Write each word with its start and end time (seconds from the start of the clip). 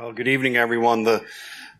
Well, 0.00 0.12
good 0.12 0.28
evening, 0.28 0.56
everyone. 0.56 1.02
The, 1.02 1.24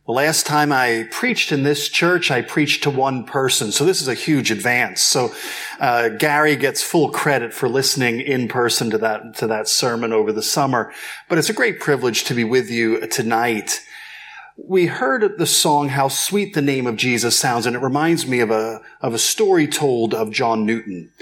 the 0.05 0.11
last 0.11 0.45
time 0.45 0.73
I 0.73 1.07
preached 1.09 1.53
in 1.53 1.63
this 1.63 1.89
church, 1.89 2.33
I 2.33 2.43
preached 2.43 2.83
to 2.83 2.91
one 2.91 3.23
person. 3.23 3.71
So 3.71 3.85
this 3.85 4.03
is 4.03 4.09
a 4.09 4.15
huge 4.15 4.51
advance. 4.51 5.03
So, 5.03 5.33
uh, 5.79 6.09
Gary 6.09 6.57
gets 6.57 6.83
full 6.83 7.11
credit 7.11 7.55
for 7.55 7.69
listening 7.69 8.21
in 8.21 8.49
person 8.49 8.91
to 8.91 8.99
that, 8.99 9.37
to 9.37 9.47
that 9.47 9.69
sermon 9.69 10.13
over 10.13 10.33
the 10.33 10.43
summer. 10.43 10.93
But 11.29 11.39
it's 11.39 11.49
a 11.49 11.53
great 11.53 11.79
privilege 11.79 12.25
to 12.25 12.35
be 12.35 12.43
with 12.43 12.69
you 12.73 13.07
tonight. 13.07 13.83
We 14.57 14.87
heard 14.87 15.39
the 15.39 15.47
song, 15.47 15.91
How 15.91 16.09
Sweet 16.09 16.55
the 16.55 16.61
Name 16.61 16.89
of 16.89 16.97
Jesus 16.97 17.39
Sounds, 17.39 17.67
and 17.67 17.77
it 17.77 17.83
reminds 17.83 18.27
me 18.27 18.41
of 18.41 18.51
a, 18.51 18.81
of 19.01 19.15
a 19.15 19.19
story 19.19 19.69
told 19.69 20.13
of 20.13 20.33
John 20.33 20.67
Newton. 20.67 21.13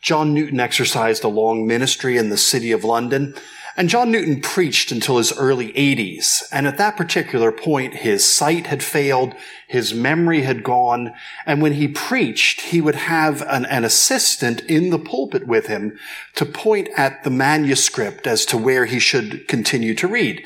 John 0.00 0.32
Newton 0.32 0.60
exercised 0.60 1.24
a 1.24 1.28
long 1.28 1.66
ministry 1.66 2.16
in 2.16 2.28
the 2.28 2.36
city 2.36 2.70
of 2.70 2.84
London. 2.84 3.34
And 3.76 3.90
John 3.90 4.10
Newton 4.10 4.40
preached 4.40 4.90
until 4.90 5.18
his 5.18 5.36
early 5.36 5.70
80s. 5.74 6.44
And 6.50 6.66
at 6.66 6.78
that 6.78 6.96
particular 6.96 7.52
point, 7.52 7.94
his 7.94 8.24
sight 8.24 8.68
had 8.68 8.82
failed, 8.82 9.34
his 9.68 9.92
memory 9.92 10.42
had 10.42 10.64
gone. 10.64 11.12
And 11.44 11.60
when 11.60 11.74
he 11.74 11.86
preached, 11.86 12.62
he 12.62 12.80
would 12.80 12.94
have 12.94 13.42
an, 13.42 13.66
an 13.66 13.84
assistant 13.84 14.62
in 14.62 14.88
the 14.88 14.98
pulpit 14.98 15.46
with 15.46 15.66
him 15.66 15.98
to 16.36 16.46
point 16.46 16.88
at 16.96 17.22
the 17.22 17.30
manuscript 17.30 18.26
as 18.26 18.46
to 18.46 18.56
where 18.56 18.86
he 18.86 18.98
should 18.98 19.46
continue 19.46 19.94
to 19.96 20.08
read. 20.08 20.42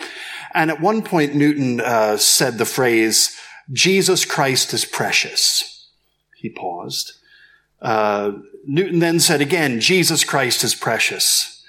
And 0.52 0.68
at 0.68 0.80
one 0.80 1.02
point, 1.02 1.36
Newton 1.36 1.80
uh, 1.80 2.16
said 2.16 2.58
the 2.58 2.64
phrase, 2.64 3.38
Jesus 3.70 4.24
Christ 4.24 4.74
is 4.74 4.84
precious. 4.84 5.88
He 6.34 6.48
paused. 6.50 7.12
Uh, 7.80 8.32
Newton 8.66 8.98
then 8.98 9.20
said 9.20 9.40
again, 9.40 9.78
Jesus 9.78 10.24
Christ 10.24 10.64
is 10.64 10.74
precious. 10.74 11.59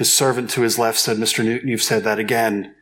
His 0.00 0.14
servant 0.14 0.48
to 0.52 0.62
his 0.62 0.78
left 0.78 0.98
said, 0.98 1.18
Mr. 1.18 1.44
Newton, 1.44 1.68
you've 1.68 1.82
said 1.82 2.04
that 2.04 2.18
again. 2.18 2.74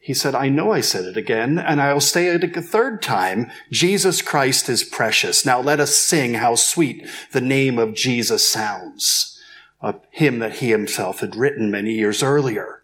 He 0.00 0.12
said, 0.12 0.34
I 0.34 0.48
know 0.48 0.72
I 0.72 0.80
said 0.80 1.04
it 1.04 1.16
again, 1.16 1.60
and 1.60 1.80
I'll 1.80 2.00
say 2.00 2.26
it 2.26 2.42
a 2.42 2.60
third 2.60 3.00
time. 3.00 3.52
Jesus 3.70 4.20
Christ 4.20 4.68
is 4.68 4.82
precious. 4.82 5.46
Now 5.46 5.60
let 5.60 5.78
us 5.78 5.96
sing 5.96 6.34
how 6.34 6.56
sweet 6.56 7.06
the 7.30 7.40
name 7.40 7.78
of 7.78 7.94
Jesus 7.94 8.50
sounds. 8.50 9.40
A 9.80 9.94
hymn 10.10 10.40
that 10.40 10.56
he 10.56 10.70
himself 10.70 11.20
had 11.20 11.36
written 11.36 11.70
many 11.70 11.92
years 11.92 12.20
earlier. 12.20 12.82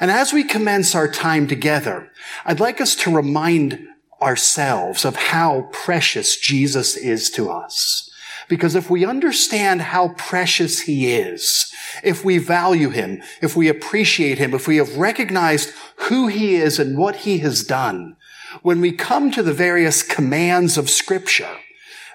And 0.00 0.10
as 0.10 0.32
we 0.32 0.42
commence 0.42 0.92
our 0.96 1.06
time 1.06 1.46
together, 1.46 2.10
I'd 2.44 2.58
like 2.58 2.80
us 2.80 2.96
to 2.96 3.14
remind 3.14 3.86
ourselves 4.20 5.04
of 5.04 5.14
how 5.14 5.68
precious 5.70 6.36
Jesus 6.36 6.96
is 6.96 7.30
to 7.30 7.52
us. 7.52 8.10
Because 8.48 8.74
if 8.74 8.90
we 8.90 9.04
understand 9.04 9.82
how 9.82 10.14
precious 10.16 10.80
he 10.80 11.12
is, 11.14 11.72
if 12.02 12.24
we 12.24 12.38
value 12.38 12.90
him, 12.90 13.22
if 13.40 13.56
we 13.56 13.68
appreciate 13.68 14.38
him, 14.38 14.54
if 14.54 14.66
we 14.66 14.76
have 14.76 14.96
recognized 14.96 15.72
who 16.08 16.28
he 16.28 16.56
is 16.56 16.78
and 16.78 16.98
what 16.98 17.16
he 17.16 17.38
has 17.38 17.62
done, 17.62 18.16
when 18.62 18.80
we 18.80 18.92
come 18.92 19.30
to 19.30 19.42
the 19.42 19.54
various 19.54 20.02
commands 20.02 20.76
of 20.76 20.90
scripture, 20.90 21.56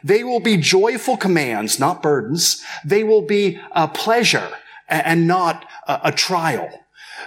they 0.04 0.24
will 0.24 0.40
be 0.40 0.58
joyful 0.58 1.18
commands, 1.18 1.80
not 1.80 2.04
burdens. 2.04 2.64
They 2.86 3.04
will 3.04 3.24
be 3.24 3.60
a 3.72 3.88
pleasure 3.88 4.50
and 4.88 5.28
not 5.28 5.66
a 5.88 6.12
trial. 6.12 6.70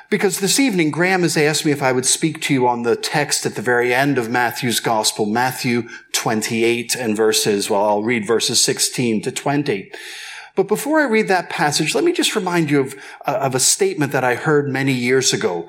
Because 0.08 0.40
this 0.40 0.60
evening, 0.60 0.90
Graham 0.90 1.22
has 1.22 1.36
asked 1.36 1.64
me 1.64 1.72
if 1.72 1.82
I 1.82 1.92
would 1.92 2.06
speak 2.06 2.40
to 2.42 2.54
you 2.54 2.66
on 2.66 2.82
the 2.82 2.96
text 2.96 3.46
at 3.46 3.54
the 3.54 3.62
very 3.62 3.94
end 3.94 4.18
of 4.18 4.30
Matthew's 4.30 4.80
gospel, 4.80 5.26
Matthew 5.26 5.88
28 6.12 6.94
and 6.96 7.16
verses, 7.16 7.70
well, 7.70 7.84
I'll 7.84 8.02
read 8.02 8.26
verses 8.26 8.62
16 8.62 9.22
to 9.22 9.32
20. 9.32 9.90
But 10.56 10.68
before 10.68 11.00
I 11.00 11.08
read 11.08 11.28
that 11.28 11.50
passage, 11.50 11.94
let 11.94 12.04
me 12.04 12.12
just 12.12 12.34
remind 12.34 12.70
you 12.70 12.80
of, 12.80 12.94
uh, 13.26 13.38
of 13.40 13.54
a 13.54 13.60
statement 13.60 14.12
that 14.12 14.24
I 14.24 14.34
heard 14.34 14.68
many 14.68 14.92
years 14.92 15.32
ago. 15.32 15.68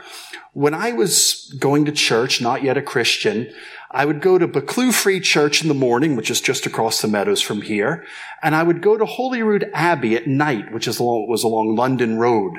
When 0.54 0.74
I 0.74 0.92
was 0.92 1.54
going 1.60 1.86
to 1.86 1.92
church, 1.92 2.42
not 2.42 2.64
yet 2.64 2.78
a 2.78 2.82
Christian, 2.82 3.50
I 3.94 4.06
would 4.06 4.22
go 4.22 4.38
to 4.38 4.48
Buccleuch 4.48 4.94
Free 4.94 5.20
Church 5.20 5.62
in 5.62 5.68
the 5.68 5.74
morning, 5.74 6.16
which 6.16 6.32
is 6.32 6.40
just 6.40 6.66
across 6.66 7.02
the 7.02 7.10
meadows 7.10 7.42
from 7.42 7.62
here, 7.62 8.06
and 8.42 8.56
I 8.56 8.64
would 8.64 8.82
go 8.82 8.98
to 8.98 9.06
Holyrood 9.06 9.70
Abbey 9.74 10.16
at 10.16 10.28
night, 10.28 10.72
which 10.72 10.88
along, 10.88 11.28
was 11.28 11.44
along 11.44 11.76
London 11.76 12.18
Road. 12.18 12.54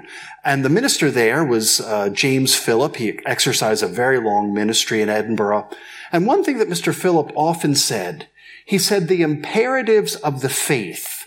And 0.45 0.63
the 0.63 0.69
minister 0.69 1.11
there 1.11 1.43
was 1.43 1.81
uh, 1.81 2.11
James 2.11 2.55
Philip. 2.55 2.97
He 2.97 3.19
exercised 3.25 3.83
a 3.83 3.89
very 3.89 4.21
long 4.21 4.53
ministry 4.53 5.01
in 5.01 5.09
Edinburgh. 5.09 5.71
And 6.13 6.27
one 6.27 6.45
thing 6.45 6.59
that 6.59 6.69
Mr. 6.69 6.95
Philip 6.95 7.33
often 7.35 7.75
said, 7.75 8.29
he 8.67 8.77
said 8.79 9.09
the 9.09 9.23
imperatives 9.23 10.17
of 10.17 10.43
the 10.43 10.51
faith 10.51 11.22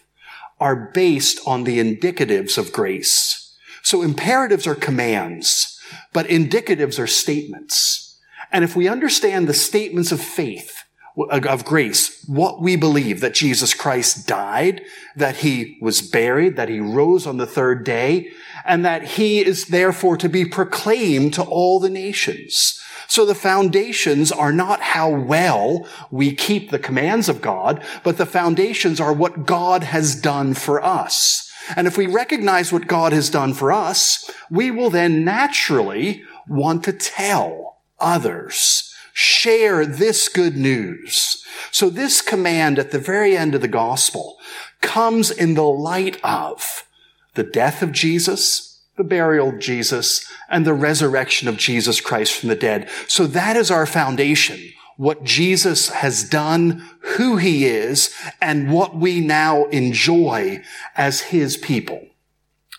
are 0.59 0.91
based 0.93 1.39
on 1.45 1.63
the 1.63 1.79
indicatives 1.79 2.57
of 2.57 2.71
grace. 2.71 3.53
So 3.83 4.01
imperatives 4.01 4.65
are 4.65 4.75
commands, 4.75 5.79
but 6.13 6.27
indicatives 6.27 6.97
are 6.97 7.07
statements. 7.07 8.19
And 8.51 8.63
if 8.63 8.75
we 8.75 8.87
understand 8.87 9.47
the 9.47 9.53
statements 9.53 10.11
of 10.11 10.21
faith, 10.21 10.83
of 11.29 11.63
grace, 11.63 12.23
what 12.27 12.61
we 12.61 12.75
believe 12.75 13.21
that 13.21 13.33
Jesus 13.33 13.73
Christ 13.73 14.27
died, 14.27 14.81
that 15.15 15.37
he 15.37 15.77
was 15.81 16.01
buried, 16.01 16.55
that 16.57 16.69
he 16.69 16.79
rose 16.79 17.25
on 17.25 17.37
the 17.37 17.45
third 17.45 17.83
day, 17.85 18.31
and 18.65 18.83
that 18.83 19.03
he 19.03 19.39
is 19.39 19.65
therefore 19.65 20.17
to 20.17 20.27
be 20.27 20.45
proclaimed 20.45 21.33
to 21.35 21.43
all 21.43 21.79
the 21.79 21.89
nations. 21.89 22.81
So 23.07 23.25
the 23.25 23.35
foundations 23.35 24.31
are 24.31 24.51
not 24.51 24.81
how 24.81 25.09
well 25.09 25.87
we 26.11 26.33
keep 26.33 26.69
the 26.69 26.79
commands 26.79 27.29
of 27.29 27.41
God, 27.41 27.83
but 28.03 28.17
the 28.17 28.25
foundations 28.25 28.99
are 28.99 29.13
what 29.13 29.45
God 29.45 29.83
has 29.83 30.15
done 30.15 30.53
for 30.53 30.83
us. 30.83 31.51
And 31.75 31.87
if 31.87 31.97
we 31.97 32.07
recognize 32.07 32.71
what 32.71 32.87
God 32.87 33.13
has 33.13 33.29
done 33.29 33.53
for 33.53 33.71
us, 33.71 34.29
we 34.49 34.69
will 34.71 34.89
then 34.89 35.23
naturally 35.23 36.23
want 36.47 36.83
to 36.83 36.93
tell 36.93 37.77
others. 37.99 38.93
Share 39.13 39.85
this 39.85 40.27
good 40.27 40.57
news. 40.57 41.43
So 41.71 41.89
this 41.89 42.21
command 42.21 42.77
at 42.77 42.91
the 42.91 42.99
very 42.99 43.35
end 43.35 43.55
of 43.55 43.61
the 43.61 43.67
gospel 43.67 44.37
comes 44.81 45.31
in 45.31 45.53
the 45.53 45.63
light 45.63 46.19
of 46.23 46.85
the 47.33 47.43
death 47.43 47.81
of 47.81 47.91
Jesus, 47.91 48.81
the 48.97 49.03
burial 49.03 49.49
of 49.49 49.59
Jesus, 49.59 50.25
and 50.49 50.65
the 50.65 50.73
resurrection 50.73 51.47
of 51.47 51.57
Jesus 51.57 52.01
Christ 52.01 52.39
from 52.39 52.49
the 52.49 52.55
dead. 52.55 52.89
So 53.07 53.27
that 53.27 53.55
is 53.57 53.71
our 53.71 53.85
foundation. 53.85 54.59
What 54.97 55.23
Jesus 55.23 55.89
has 55.89 56.27
done, 56.27 56.87
who 57.17 57.37
he 57.37 57.65
is, 57.65 58.15
and 58.41 58.71
what 58.71 58.95
we 58.95 59.19
now 59.19 59.65
enjoy 59.65 60.63
as 60.95 61.21
his 61.21 61.57
people. 61.57 62.07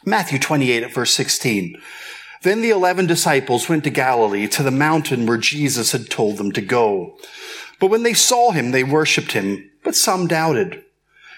Matthew 0.05 0.39
28 0.39 0.85
at 0.85 0.95
verse 0.95 1.13
16. 1.15 1.81
Then 2.43 2.63
the 2.63 2.71
eleven 2.71 3.07
disciples 3.07 3.69
went 3.69 3.85
to 3.85 3.91
Galilee, 3.91 4.47
to 4.49 4.63
the 4.63 4.71
mountain 4.71 5.27
where 5.27 5.37
Jesus 5.37 5.93
had 5.93 6.09
told 6.09 6.37
them 6.37 6.53
to 6.53 6.61
go. 6.61 7.19
But 7.81 7.91
when 7.91 8.03
they 8.03 8.15
saw 8.15 8.53
him, 8.53 8.71
they 8.71 8.85
worshipped 8.85 9.33
him, 9.33 9.71
but 9.83 9.97
some 9.97 10.27
doubted. 10.27 10.83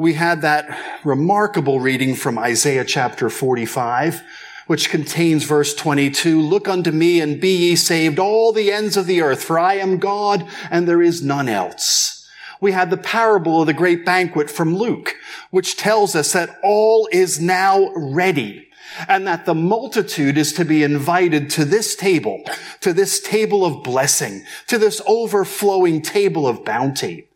We 0.00 0.14
had 0.14 0.40
that 0.40 1.04
remarkable 1.04 1.78
reading 1.78 2.14
from 2.14 2.38
Isaiah 2.38 2.86
chapter 2.86 3.28
45, 3.28 4.22
which 4.66 4.88
contains 4.88 5.44
verse 5.44 5.74
22, 5.74 6.40
Look 6.40 6.68
unto 6.68 6.90
me 6.90 7.20
and 7.20 7.38
be 7.38 7.54
ye 7.54 7.76
saved 7.76 8.18
all 8.18 8.50
the 8.50 8.72
ends 8.72 8.96
of 8.96 9.06
the 9.06 9.20
earth, 9.20 9.44
for 9.44 9.58
I 9.58 9.74
am 9.74 9.98
God 9.98 10.48
and 10.70 10.88
there 10.88 11.02
is 11.02 11.22
none 11.22 11.50
else. 11.50 12.26
We 12.62 12.72
had 12.72 12.88
the 12.88 12.96
parable 12.96 13.60
of 13.60 13.66
the 13.66 13.74
great 13.74 14.06
banquet 14.06 14.50
from 14.50 14.74
Luke, 14.74 15.16
which 15.50 15.76
tells 15.76 16.14
us 16.14 16.32
that 16.32 16.58
all 16.62 17.06
is 17.12 17.38
now 17.38 17.90
ready 17.94 18.68
and 19.06 19.26
that 19.26 19.44
the 19.44 19.54
multitude 19.54 20.38
is 20.38 20.54
to 20.54 20.64
be 20.64 20.82
invited 20.82 21.50
to 21.50 21.66
this 21.66 21.94
table, 21.94 22.42
to 22.80 22.94
this 22.94 23.20
table 23.20 23.66
of 23.66 23.82
blessing, 23.82 24.46
to 24.66 24.78
this 24.78 25.02
overflowing 25.06 26.00
table 26.00 26.48
of 26.48 26.64
bounty. 26.64 27.26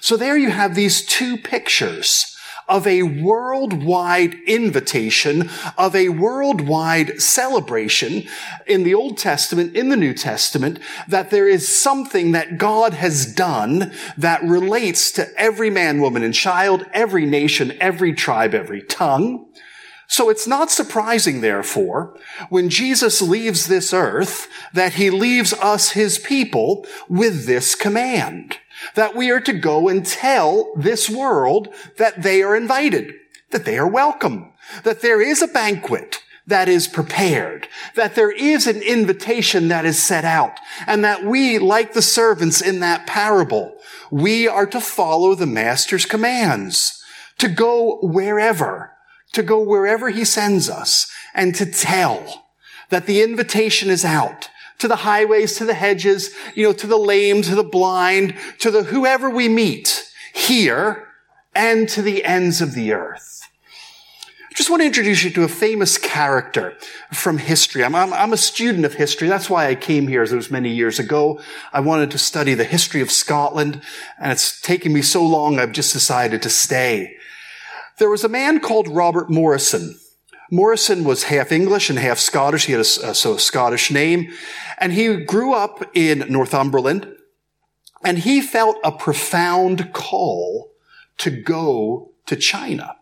So 0.00 0.16
there 0.16 0.36
you 0.36 0.50
have 0.50 0.74
these 0.74 1.04
two 1.04 1.36
pictures 1.36 2.30
of 2.66 2.86
a 2.86 3.02
worldwide 3.02 4.34
invitation, 4.46 5.50
of 5.76 5.94
a 5.94 6.08
worldwide 6.08 7.20
celebration 7.20 8.26
in 8.66 8.84
the 8.84 8.94
Old 8.94 9.18
Testament, 9.18 9.76
in 9.76 9.90
the 9.90 9.98
New 9.98 10.14
Testament, 10.14 10.78
that 11.06 11.30
there 11.30 11.46
is 11.46 11.68
something 11.68 12.32
that 12.32 12.56
God 12.56 12.94
has 12.94 13.26
done 13.26 13.92
that 14.16 14.42
relates 14.42 15.12
to 15.12 15.28
every 15.38 15.68
man, 15.68 16.00
woman, 16.00 16.22
and 16.22 16.32
child, 16.32 16.86
every 16.94 17.26
nation, 17.26 17.76
every 17.80 18.14
tribe, 18.14 18.54
every 18.54 18.80
tongue, 18.80 19.46
So 20.06 20.28
it's 20.28 20.46
not 20.46 20.70
surprising, 20.70 21.40
therefore, 21.40 22.16
when 22.50 22.68
Jesus 22.68 23.22
leaves 23.22 23.66
this 23.66 23.92
earth, 23.92 24.48
that 24.72 24.94
he 24.94 25.10
leaves 25.10 25.52
us, 25.54 25.90
his 25.90 26.18
people, 26.18 26.86
with 27.08 27.46
this 27.46 27.74
command. 27.74 28.58
That 28.94 29.14
we 29.16 29.30
are 29.30 29.40
to 29.40 29.52
go 29.52 29.88
and 29.88 30.04
tell 30.04 30.72
this 30.76 31.08
world 31.08 31.68
that 31.96 32.22
they 32.22 32.42
are 32.42 32.56
invited, 32.56 33.14
that 33.50 33.64
they 33.64 33.78
are 33.78 33.88
welcome, 33.88 34.52
that 34.82 35.00
there 35.00 35.20
is 35.20 35.42
a 35.42 35.48
banquet, 35.48 36.20
that 36.46 36.68
is 36.68 36.86
prepared, 36.86 37.68
that 37.94 38.14
there 38.14 38.30
is 38.30 38.66
an 38.66 38.82
invitation 38.82 39.68
that 39.68 39.86
is 39.86 40.02
set 40.02 40.24
out, 40.24 40.60
and 40.86 41.02
that 41.04 41.24
we, 41.24 41.58
like 41.58 41.94
the 41.94 42.02
servants 42.02 42.60
in 42.60 42.80
that 42.80 43.06
parable, 43.06 43.76
we 44.10 44.46
are 44.46 44.66
to 44.66 44.80
follow 44.80 45.34
the 45.34 45.46
master's 45.46 46.04
commands, 46.04 47.02
to 47.38 47.48
go 47.48 47.98
wherever, 48.02 48.92
to 49.32 49.42
go 49.42 49.62
wherever 49.62 50.10
he 50.10 50.24
sends 50.24 50.68
us, 50.68 51.10
and 51.32 51.54
to 51.54 51.66
tell 51.66 52.46
that 52.90 53.06
the 53.06 53.22
invitation 53.22 53.88
is 53.88 54.04
out 54.04 54.50
to 54.78 54.88
the 54.88 54.96
highways, 54.96 55.56
to 55.56 55.64
the 55.64 55.74
hedges, 55.74 56.30
you 56.54 56.64
know, 56.64 56.72
to 56.72 56.86
the 56.86 56.98
lame, 56.98 57.42
to 57.42 57.54
the 57.54 57.64
blind, 57.64 58.36
to 58.58 58.70
the 58.70 58.84
whoever 58.84 59.30
we 59.30 59.48
meet 59.48 60.10
here 60.32 61.08
and 61.54 61.88
to 61.88 62.02
the 62.02 62.24
ends 62.24 62.60
of 62.60 62.74
the 62.74 62.92
earth. 62.92 63.34
I 64.54 64.56
just 64.56 64.70
want 64.70 64.82
to 64.82 64.86
introduce 64.86 65.24
you 65.24 65.30
to 65.30 65.42
a 65.42 65.48
famous 65.48 65.98
character 65.98 66.76
from 67.12 67.38
history. 67.38 67.82
I'm, 67.82 67.94
I'm, 67.96 68.12
I'm, 68.12 68.32
a 68.32 68.36
student 68.36 68.84
of 68.84 68.94
history. 68.94 69.26
That's 69.26 69.50
why 69.50 69.66
I 69.66 69.74
came 69.74 70.06
here. 70.06 70.22
As 70.22 70.32
it 70.32 70.36
was 70.36 70.48
many 70.48 70.70
years 70.70 71.00
ago. 71.00 71.40
I 71.72 71.80
wanted 71.80 72.12
to 72.12 72.18
study 72.18 72.54
the 72.54 72.62
history 72.62 73.00
of 73.00 73.10
Scotland, 73.10 73.82
and 74.16 74.30
it's 74.30 74.60
taken 74.60 74.92
me 74.92 75.02
so 75.02 75.26
long, 75.26 75.58
I've 75.58 75.72
just 75.72 75.92
decided 75.92 76.40
to 76.42 76.50
stay. 76.50 77.16
There 77.98 78.08
was 78.08 78.22
a 78.22 78.28
man 78.28 78.60
called 78.60 78.86
Robert 78.86 79.28
Morrison. 79.28 79.98
Morrison 80.50 81.04
was 81.04 81.24
half 81.24 81.52
English 81.52 81.90
and 81.90 81.98
half 81.98 82.18
Scottish. 82.18 82.66
He 82.66 82.72
had 82.72 82.80
a, 82.80 82.84
so 82.84 83.34
a 83.34 83.40
Scottish 83.40 83.90
name, 83.90 84.32
and 84.78 84.92
he 84.92 85.16
grew 85.16 85.54
up 85.54 85.84
in 85.94 86.24
Northumberland, 86.28 87.12
and 88.04 88.18
he 88.18 88.40
felt 88.40 88.76
a 88.84 88.92
profound 88.92 89.92
call 89.92 90.72
to 91.18 91.30
go 91.30 92.12
to 92.26 92.36
China. 92.36 92.96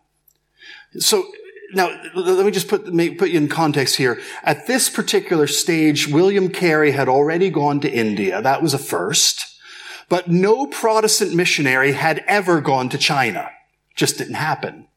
So 0.99 1.25
now, 1.73 1.89
let 2.13 2.45
me 2.45 2.51
just 2.51 2.67
put, 2.67 2.85
put 2.85 3.29
you 3.29 3.37
in 3.37 3.47
context 3.47 3.95
here. 3.95 4.21
At 4.43 4.67
this 4.67 4.89
particular 4.89 5.47
stage, 5.47 6.07
William 6.07 6.49
Carey 6.49 6.91
had 6.91 7.09
already 7.09 7.49
gone 7.49 7.79
to 7.81 7.91
India. 7.91 8.41
That 8.41 8.61
was 8.61 8.73
a 8.73 8.77
first. 8.77 9.59
But 10.07 10.29
no 10.29 10.67
Protestant 10.67 11.33
missionary 11.33 11.93
had 11.93 12.23
ever 12.27 12.61
gone 12.61 12.89
to 12.89 12.97
China. 12.97 13.49
Just 13.95 14.19
didn't 14.19 14.35
happen. 14.35 14.87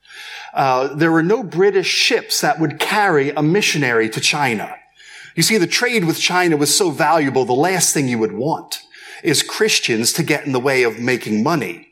Uh, 0.56 0.94
there 0.94 1.12
were 1.12 1.22
no 1.22 1.42
British 1.42 1.86
ships 1.86 2.40
that 2.40 2.58
would 2.58 2.80
carry 2.80 3.30
a 3.30 3.42
missionary 3.42 4.08
to 4.08 4.20
China. 4.20 4.74
You 5.34 5.42
see, 5.42 5.58
the 5.58 5.66
trade 5.66 6.06
with 6.06 6.18
China 6.18 6.56
was 6.56 6.74
so 6.74 6.90
valuable, 6.90 7.44
the 7.44 7.52
last 7.52 7.92
thing 7.92 8.08
you 8.08 8.18
would 8.18 8.32
want 8.32 8.82
is 9.22 9.42
Christians 9.42 10.14
to 10.14 10.22
get 10.22 10.46
in 10.46 10.52
the 10.52 10.60
way 10.60 10.82
of 10.82 10.98
making 10.98 11.42
money. 11.42 11.88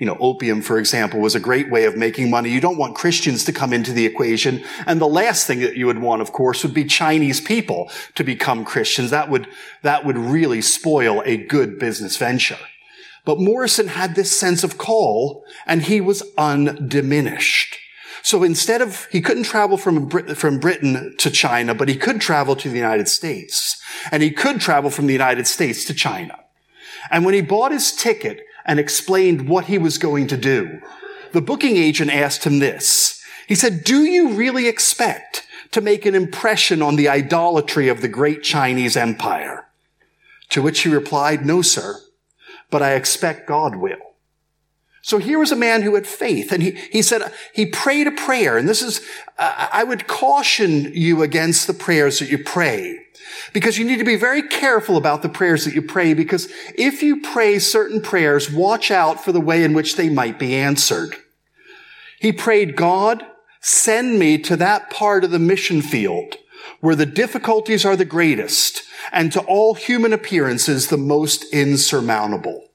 You 0.00 0.06
know, 0.06 0.16
opium, 0.20 0.62
for 0.62 0.78
example, 0.78 1.20
was 1.20 1.36
a 1.36 1.40
great 1.40 1.70
way 1.70 1.84
of 1.84 1.96
making 1.96 2.28
money. 2.28 2.50
You 2.50 2.60
don't 2.60 2.78
want 2.78 2.96
Christians 2.96 3.44
to 3.44 3.52
come 3.52 3.72
into 3.72 3.92
the 3.92 4.06
equation. 4.06 4.64
And 4.86 5.00
the 5.00 5.06
last 5.06 5.46
thing 5.46 5.60
that 5.60 5.76
you 5.76 5.86
would 5.86 6.00
want, 6.00 6.22
of 6.22 6.32
course, 6.32 6.64
would 6.64 6.74
be 6.74 6.84
Chinese 6.84 7.40
people 7.40 7.88
to 8.16 8.24
become 8.24 8.64
Christians. 8.64 9.10
That 9.10 9.28
would, 9.28 9.46
that 9.82 10.04
would 10.04 10.18
really 10.18 10.60
spoil 10.60 11.22
a 11.24 11.36
good 11.36 11.78
business 11.78 12.16
venture. 12.16 12.58
But 13.24 13.40
Morrison 13.40 13.88
had 13.88 14.14
this 14.14 14.36
sense 14.36 14.64
of 14.64 14.78
call 14.78 15.44
and 15.66 15.82
he 15.82 16.00
was 16.00 16.22
undiminished. 16.36 17.76
So 18.28 18.42
instead 18.42 18.82
of, 18.82 19.06
he 19.06 19.22
couldn't 19.22 19.44
travel 19.44 19.78
from, 19.78 20.10
from 20.10 20.60
Britain 20.60 21.14
to 21.16 21.30
China, 21.30 21.74
but 21.74 21.88
he 21.88 21.96
could 21.96 22.20
travel 22.20 22.54
to 22.56 22.68
the 22.68 22.76
United 22.76 23.08
States. 23.08 23.80
And 24.12 24.22
he 24.22 24.30
could 24.30 24.60
travel 24.60 24.90
from 24.90 25.06
the 25.06 25.14
United 25.14 25.46
States 25.46 25.86
to 25.86 25.94
China. 25.94 26.38
And 27.10 27.24
when 27.24 27.32
he 27.32 27.40
bought 27.40 27.72
his 27.72 27.90
ticket, 27.90 28.42
and 28.68 28.78
explained 28.78 29.48
what 29.48 29.64
he 29.64 29.78
was 29.78 29.96
going 29.96 30.26
to 30.26 30.36
do. 30.36 30.80
The 31.32 31.40
booking 31.40 31.78
agent 31.78 32.10
asked 32.10 32.44
him 32.44 32.58
this. 32.58 33.24
He 33.48 33.54
said, 33.54 33.82
do 33.82 34.04
you 34.04 34.34
really 34.34 34.68
expect 34.68 35.46
to 35.70 35.80
make 35.80 36.04
an 36.04 36.14
impression 36.14 36.82
on 36.82 36.96
the 36.96 37.08
idolatry 37.08 37.88
of 37.88 38.02
the 38.02 38.08
great 38.08 38.42
Chinese 38.42 38.94
empire? 38.94 39.66
To 40.50 40.60
which 40.60 40.80
he 40.80 40.90
replied, 40.90 41.46
no, 41.46 41.62
sir, 41.62 41.98
but 42.70 42.82
I 42.82 42.92
expect 42.92 43.48
God 43.48 43.76
will. 43.76 44.07
So 45.02 45.18
here 45.18 45.38
was 45.38 45.52
a 45.52 45.56
man 45.56 45.82
who 45.82 45.94
had 45.94 46.06
faith 46.06 46.52
and 46.52 46.62
he, 46.62 46.72
he 46.90 47.02
said, 47.02 47.32
he 47.54 47.66
prayed 47.66 48.06
a 48.06 48.12
prayer. 48.12 48.58
And 48.58 48.68
this 48.68 48.82
is, 48.82 49.00
I 49.38 49.84
would 49.84 50.06
caution 50.06 50.92
you 50.92 51.22
against 51.22 51.66
the 51.66 51.74
prayers 51.74 52.18
that 52.18 52.30
you 52.30 52.42
pray 52.42 52.98
because 53.52 53.78
you 53.78 53.84
need 53.84 53.98
to 53.98 54.04
be 54.04 54.16
very 54.16 54.42
careful 54.42 54.96
about 54.96 55.22
the 55.22 55.28
prayers 55.28 55.64
that 55.64 55.74
you 55.74 55.82
pray 55.82 56.14
because 56.14 56.50
if 56.74 57.02
you 57.02 57.20
pray 57.22 57.58
certain 57.58 58.00
prayers, 58.00 58.50
watch 58.50 58.90
out 58.90 59.22
for 59.22 59.32
the 59.32 59.40
way 59.40 59.62
in 59.64 59.72
which 59.72 59.96
they 59.96 60.08
might 60.08 60.38
be 60.38 60.54
answered. 60.54 61.14
He 62.18 62.32
prayed, 62.32 62.76
God, 62.76 63.24
send 63.60 64.18
me 64.18 64.38
to 64.38 64.56
that 64.56 64.90
part 64.90 65.24
of 65.24 65.30
the 65.30 65.38
mission 65.38 65.80
field 65.80 66.36
where 66.80 66.96
the 66.96 67.06
difficulties 67.06 67.84
are 67.84 67.96
the 67.96 68.04
greatest 68.04 68.82
and 69.12 69.32
to 69.32 69.40
all 69.42 69.74
human 69.74 70.12
appearances 70.12 70.88
the 70.88 70.96
most 70.96 71.44
insurmountable. 71.52 72.68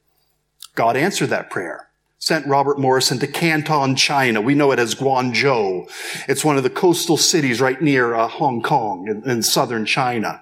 God 0.75 0.95
answered 0.95 1.29
that 1.29 1.49
prayer 1.49 1.89
sent 2.23 2.47
Robert 2.47 2.79
Morrison 2.79 3.19
to 3.19 3.27
Canton, 3.27 3.97
China. 3.97 4.39
We 4.39 4.55
know 4.55 4.71
it 4.71 4.79
as 4.79 4.95
Guangzhou. 4.95 5.91
It's 6.29 6.45
one 6.45 6.55
of 6.55 6.63
the 6.63 6.69
coastal 6.69 7.17
cities 7.17 7.59
right 7.59 7.81
near 7.81 8.15
uh, 8.15 8.29
Hong 8.29 8.61
Kong 8.61 9.09
in, 9.09 9.29
in 9.29 9.43
southern 9.43 9.85
China. 9.85 10.41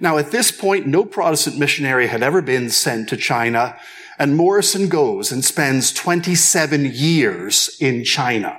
Now, 0.00 0.18
at 0.18 0.32
this 0.32 0.50
point, 0.50 0.86
no 0.86 1.06
Protestant 1.06 1.56
missionary 1.56 2.08
had 2.08 2.22
ever 2.22 2.42
been 2.42 2.68
sent 2.68 3.08
to 3.08 3.16
China, 3.16 3.74
and 4.18 4.36
Morrison 4.36 4.90
goes 4.90 5.32
and 5.32 5.42
spends 5.42 5.94
27 5.94 6.84
years 6.84 7.74
in 7.80 8.04
China. 8.04 8.58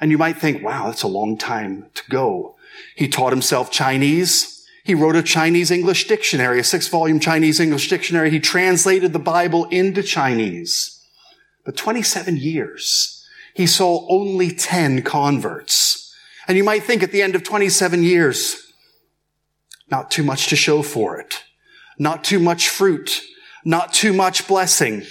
And 0.00 0.12
you 0.12 0.18
might 0.18 0.38
think, 0.38 0.62
wow, 0.62 0.86
that's 0.86 1.02
a 1.02 1.08
long 1.08 1.36
time 1.36 1.86
to 1.94 2.02
go. 2.08 2.54
He 2.94 3.08
taught 3.08 3.32
himself 3.32 3.72
Chinese. 3.72 4.64
He 4.84 4.94
wrote 4.94 5.16
a 5.16 5.22
Chinese 5.22 5.72
English 5.72 6.06
dictionary, 6.06 6.60
a 6.60 6.64
six 6.64 6.86
volume 6.86 7.18
Chinese 7.18 7.58
English 7.58 7.88
dictionary. 7.88 8.30
He 8.30 8.38
translated 8.38 9.12
the 9.12 9.18
Bible 9.18 9.64
into 9.64 10.04
Chinese. 10.04 10.95
But 11.66 11.76
27 11.76 12.36
years, 12.38 13.26
he 13.52 13.66
saw 13.66 14.06
only 14.08 14.52
10 14.52 15.02
converts. 15.02 16.14
And 16.48 16.56
you 16.56 16.64
might 16.64 16.84
think 16.84 17.02
at 17.02 17.10
the 17.10 17.22
end 17.22 17.34
of 17.34 17.42
27 17.42 18.04
years, 18.04 18.72
not 19.90 20.10
too 20.10 20.22
much 20.22 20.46
to 20.48 20.56
show 20.56 20.82
for 20.82 21.18
it. 21.18 21.42
Not 21.98 22.22
too 22.22 22.38
much 22.38 22.68
fruit. 22.68 23.20
Not 23.64 23.92
too 23.92 24.12
much 24.12 24.46
blessing. 24.46 25.02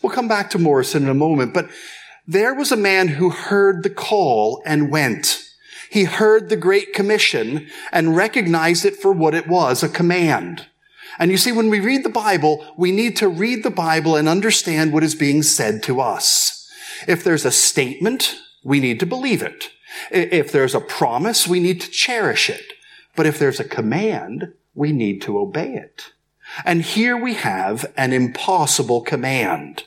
We'll 0.00 0.12
come 0.12 0.28
back 0.28 0.50
to 0.50 0.58
Morrison 0.58 1.02
in 1.02 1.08
a 1.08 1.14
moment, 1.14 1.52
but 1.52 1.68
there 2.26 2.54
was 2.54 2.70
a 2.70 2.76
man 2.76 3.08
who 3.08 3.30
heard 3.30 3.82
the 3.82 3.90
call 3.90 4.62
and 4.64 4.90
went. 4.90 5.42
He 5.90 6.04
heard 6.04 6.48
the 6.48 6.56
Great 6.56 6.92
Commission 6.92 7.68
and 7.90 8.16
recognized 8.16 8.84
it 8.84 8.96
for 8.96 9.12
what 9.12 9.34
it 9.34 9.48
was, 9.48 9.82
a 9.82 9.88
command. 9.88 10.66
And 11.18 11.30
you 11.30 11.36
see, 11.36 11.52
when 11.52 11.70
we 11.70 11.80
read 11.80 12.04
the 12.04 12.08
Bible, 12.08 12.64
we 12.76 12.90
need 12.90 13.16
to 13.18 13.28
read 13.28 13.62
the 13.62 13.70
Bible 13.70 14.16
and 14.16 14.28
understand 14.28 14.92
what 14.92 15.04
is 15.04 15.14
being 15.14 15.42
said 15.42 15.82
to 15.84 16.00
us. 16.00 16.68
If 17.06 17.22
there's 17.24 17.44
a 17.44 17.50
statement, 17.50 18.36
we 18.62 18.80
need 18.80 19.00
to 19.00 19.06
believe 19.06 19.42
it. 19.42 19.70
If 20.10 20.50
there's 20.50 20.74
a 20.74 20.80
promise, 20.80 21.46
we 21.46 21.60
need 21.60 21.80
to 21.80 21.90
cherish 21.90 22.50
it. 22.50 22.64
But 23.16 23.26
if 23.26 23.38
there's 23.38 23.60
a 23.60 23.64
command, 23.64 24.52
we 24.74 24.92
need 24.92 25.22
to 25.22 25.38
obey 25.38 25.74
it. 25.74 26.12
And 26.64 26.82
here 26.82 27.16
we 27.16 27.34
have 27.34 27.86
an 27.96 28.12
impossible 28.12 29.02
command. 29.02 29.84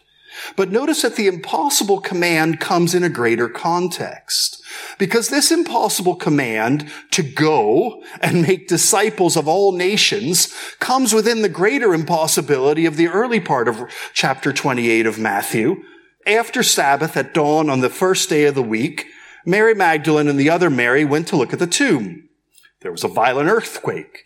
But 0.55 0.71
notice 0.71 1.01
that 1.01 1.15
the 1.15 1.27
impossible 1.27 1.99
command 1.99 2.59
comes 2.59 2.93
in 2.93 3.03
a 3.03 3.09
greater 3.09 3.49
context. 3.49 4.61
Because 4.97 5.29
this 5.29 5.51
impossible 5.51 6.15
command 6.15 6.91
to 7.11 7.23
go 7.23 8.03
and 8.21 8.41
make 8.41 8.67
disciples 8.67 9.35
of 9.35 9.47
all 9.47 9.71
nations 9.71 10.53
comes 10.79 11.13
within 11.13 11.41
the 11.41 11.49
greater 11.49 11.93
impossibility 11.93 12.85
of 12.85 12.97
the 12.97 13.07
early 13.07 13.39
part 13.39 13.67
of 13.67 13.83
chapter 14.13 14.51
28 14.53 15.05
of 15.05 15.19
Matthew. 15.19 15.83
After 16.25 16.63
Sabbath 16.63 17.15
at 17.15 17.33
dawn 17.33 17.69
on 17.69 17.79
the 17.79 17.89
first 17.89 18.29
day 18.29 18.45
of 18.45 18.55
the 18.55 18.63
week, 18.63 19.05
Mary 19.45 19.73
Magdalene 19.73 20.27
and 20.27 20.39
the 20.39 20.49
other 20.49 20.69
Mary 20.69 21.05
went 21.05 21.27
to 21.29 21.37
look 21.37 21.53
at 21.53 21.59
the 21.59 21.67
tomb. 21.67 22.27
There 22.81 22.91
was 22.91 23.03
a 23.03 23.09
violent 23.09 23.49
earthquake. 23.49 24.25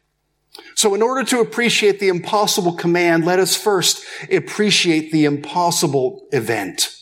So 0.75 0.95
in 0.95 1.01
order 1.01 1.23
to 1.25 1.39
appreciate 1.39 1.99
the 1.99 2.07
impossible 2.07 2.73
command, 2.73 3.25
let 3.25 3.39
us 3.39 3.55
first 3.55 4.03
appreciate 4.31 5.11
the 5.11 5.25
impossible 5.25 6.27
event. 6.31 6.95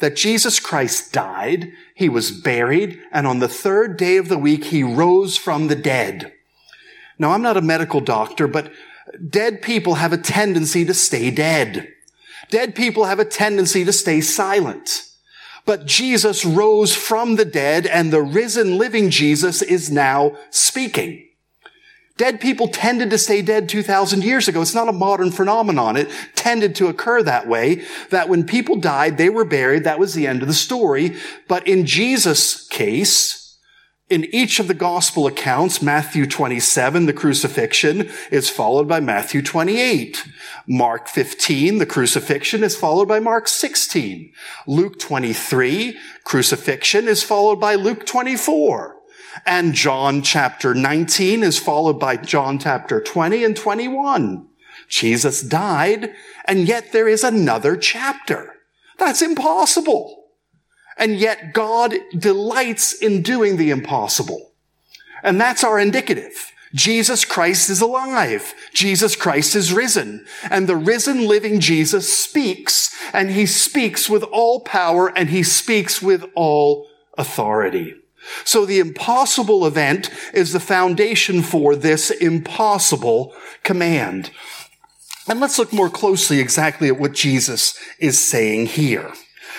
That 0.00 0.16
Jesus 0.16 0.60
Christ 0.60 1.12
died, 1.12 1.72
he 1.94 2.08
was 2.08 2.30
buried, 2.30 3.00
and 3.12 3.26
on 3.26 3.38
the 3.38 3.48
third 3.48 3.96
day 3.96 4.16
of 4.16 4.28
the 4.28 4.38
week, 4.38 4.64
he 4.64 4.82
rose 4.82 5.36
from 5.36 5.68
the 5.68 5.76
dead. 5.76 6.32
Now, 7.18 7.30
I'm 7.30 7.42
not 7.42 7.56
a 7.56 7.62
medical 7.62 8.00
doctor, 8.00 8.46
but 8.46 8.72
dead 9.28 9.62
people 9.62 9.94
have 9.94 10.12
a 10.12 10.18
tendency 10.18 10.84
to 10.84 10.94
stay 10.94 11.30
dead. 11.30 11.88
Dead 12.50 12.74
people 12.74 13.04
have 13.04 13.20
a 13.20 13.24
tendency 13.24 13.84
to 13.84 13.92
stay 13.92 14.20
silent. 14.20 15.04
But 15.64 15.86
Jesus 15.86 16.44
rose 16.44 16.94
from 16.94 17.36
the 17.36 17.44
dead 17.44 17.86
and 17.86 18.12
the 18.12 18.22
risen 18.22 18.76
living 18.76 19.10
Jesus 19.10 19.62
is 19.62 19.90
now 19.90 20.36
speaking. 20.50 21.26
Dead 22.16 22.40
people 22.40 22.68
tended 22.68 23.10
to 23.10 23.18
stay 23.18 23.42
dead 23.42 23.68
2,000 23.68 24.22
years 24.22 24.46
ago. 24.46 24.62
It's 24.62 24.74
not 24.74 24.88
a 24.88 24.92
modern 24.92 25.32
phenomenon. 25.32 25.96
It 25.96 26.08
tended 26.36 26.76
to 26.76 26.86
occur 26.86 27.24
that 27.24 27.48
way, 27.48 27.84
that 28.10 28.28
when 28.28 28.46
people 28.46 28.76
died, 28.76 29.18
they 29.18 29.28
were 29.28 29.44
buried. 29.44 29.82
That 29.82 29.98
was 29.98 30.14
the 30.14 30.28
end 30.28 30.40
of 30.40 30.46
the 30.46 30.54
story. 30.54 31.16
But 31.48 31.66
in 31.66 31.86
Jesus' 31.86 32.68
case, 32.68 33.58
in 34.08 34.26
each 34.26 34.60
of 34.60 34.68
the 34.68 34.74
gospel 34.74 35.26
accounts, 35.26 35.82
Matthew 35.82 36.24
27, 36.26 37.06
the 37.06 37.12
crucifixion 37.12 38.08
is 38.30 38.48
followed 38.48 38.86
by 38.86 39.00
Matthew 39.00 39.42
28. 39.42 40.24
Mark 40.68 41.08
15, 41.08 41.78
the 41.78 41.86
crucifixion 41.86 42.62
is 42.62 42.76
followed 42.76 43.08
by 43.08 43.18
Mark 43.18 43.48
16. 43.48 44.32
Luke 44.68 45.00
23, 45.00 45.98
crucifixion 46.22 47.08
is 47.08 47.24
followed 47.24 47.58
by 47.58 47.74
Luke 47.74 48.06
24. 48.06 48.93
And 49.46 49.74
John 49.74 50.22
chapter 50.22 50.74
19 50.74 51.42
is 51.42 51.58
followed 51.58 51.98
by 51.98 52.16
John 52.16 52.58
chapter 52.58 53.00
20 53.00 53.44
and 53.44 53.56
21. 53.56 54.48
Jesus 54.88 55.42
died, 55.42 56.12
and 56.44 56.68
yet 56.68 56.92
there 56.92 57.08
is 57.08 57.24
another 57.24 57.76
chapter. 57.76 58.54
That's 58.98 59.22
impossible. 59.22 60.24
And 60.96 61.16
yet 61.16 61.52
God 61.52 61.94
delights 62.16 62.92
in 62.92 63.22
doing 63.22 63.56
the 63.56 63.70
impossible. 63.70 64.52
And 65.22 65.40
that's 65.40 65.64
our 65.64 65.78
indicative. 65.78 66.52
Jesus 66.74 67.24
Christ 67.24 67.70
is 67.70 67.80
alive. 67.80 68.52
Jesus 68.72 69.16
Christ 69.16 69.54
is 69.54 69.72
risen. 69.72 70.26
And 70.50 70.68
the 70.68 70.76
risen 70.76 71.26
living 71.26 71.60
Jesus 71.60 72.16
speaks, 72.16 72.94
and 73.12 73.30
he 73.30 73.46
speaks 73.46 74.08
with 74.08 74.22
all 74.24 74.60
power, 74.60 75.08
and 75.16 75.30
he 75.30 75.42
speaks 75.42 76.02
with 76.02 76.24
all 76.34 76.88
authority. 77.16 77.94
So 78.44 78.64
the 78.64 78.78
impossible 78.78 79.66
event 79.66 80.10
is 80.32 80.52
the 80.52 80.60
foundation 80.60 81.42
for 81.42 81.76
this 81.76 82.10
impossible 82.10 83.34
command. 83.62 84.30
And 85.28 85.40
let's 85.40 85.58
look 85.58 85.72
more 85.72 85.90
closely 85.90 86.38
exactly 86.38 86.88
at 86.88 86.98
what 86.98 87.12
Jesus 87.12 87.78
is 87.98 88.18
saying 88.18 88.66
here 88.66 89.12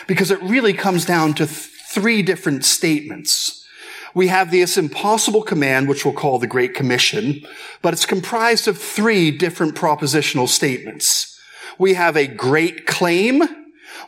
because 0.08 0.32
it 0.32 0.42
really 0.42 0.74
comes 0.74 1.06
down 1.06 1.34
to 1.36 1.46
th- 1.48 1.72
three 1.90 2.22
different 2.22 2.66
statements. 2.66 3.66
We 4.14 4.28
have 4.28 4.52
this 4.52 4.78
impossible 4.78 5.42
command, 5.42 5.90
which 5.90 6.06
we'll 6.06 6.14
call 6.14 6.40
the 6.40 6.48
Great 6.48 6.74
Commission, 6.74 7.42
but 7.82 7.94
it's 7.94 8.06
comprised 8.06 8.68
of 8.68 8.78
three 8.78 9.32
different 9.32 9.76
propositional 9.76 10.48
statements. 10.48 11.38
We 11.78 11.96
have 11.96 12.16
a 12.16 12.28
great 12.28 12.86
claim, 12.86 13.44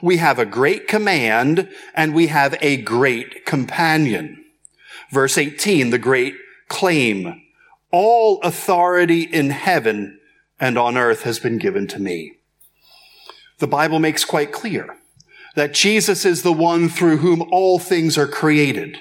we 0.01 0.17
have 0.17 0.39
a 0.39 0.45
great 0.45 0.87
command, 0.87 1.69
and 1.93 2.13
we 2.13 2.27
have 2.27 2.55
a 2.61 2.77
great 2.77 3.45
companion. 3.45 4.43
Verse 5.11 5.37
18, 5.37 5.89
the 5.89 5.97
great 5.97 6.35
claim. 6.67 7.41
All 7.91 8.41
authority 8.41 9.21
in 9.21 9.49
heaven 9.49 10.19
and 10.59 10.77
on 10.77 10.97
earth 10.97 11.23
has 11.23 11.39
been 11.39 11.57
given 11.57 11.87
to 11.87 11.99
me. 11.99 12.37
The 13.59 13.67
Bible 13.67 13.99
makes 13.99 14.25
quite 14.25 14.51
clear 14.51 14.97
that 15.55 15.73
Jesus 15.73 16.25
is 16.25 16.43
the 16.43 16.53
one 16.53 16.89
through 16.89 17.17
whom 17.17 17.41
all 17.51 17.79
things 17.79 18.17
are 18.17 18.27
created. 18.27 18.97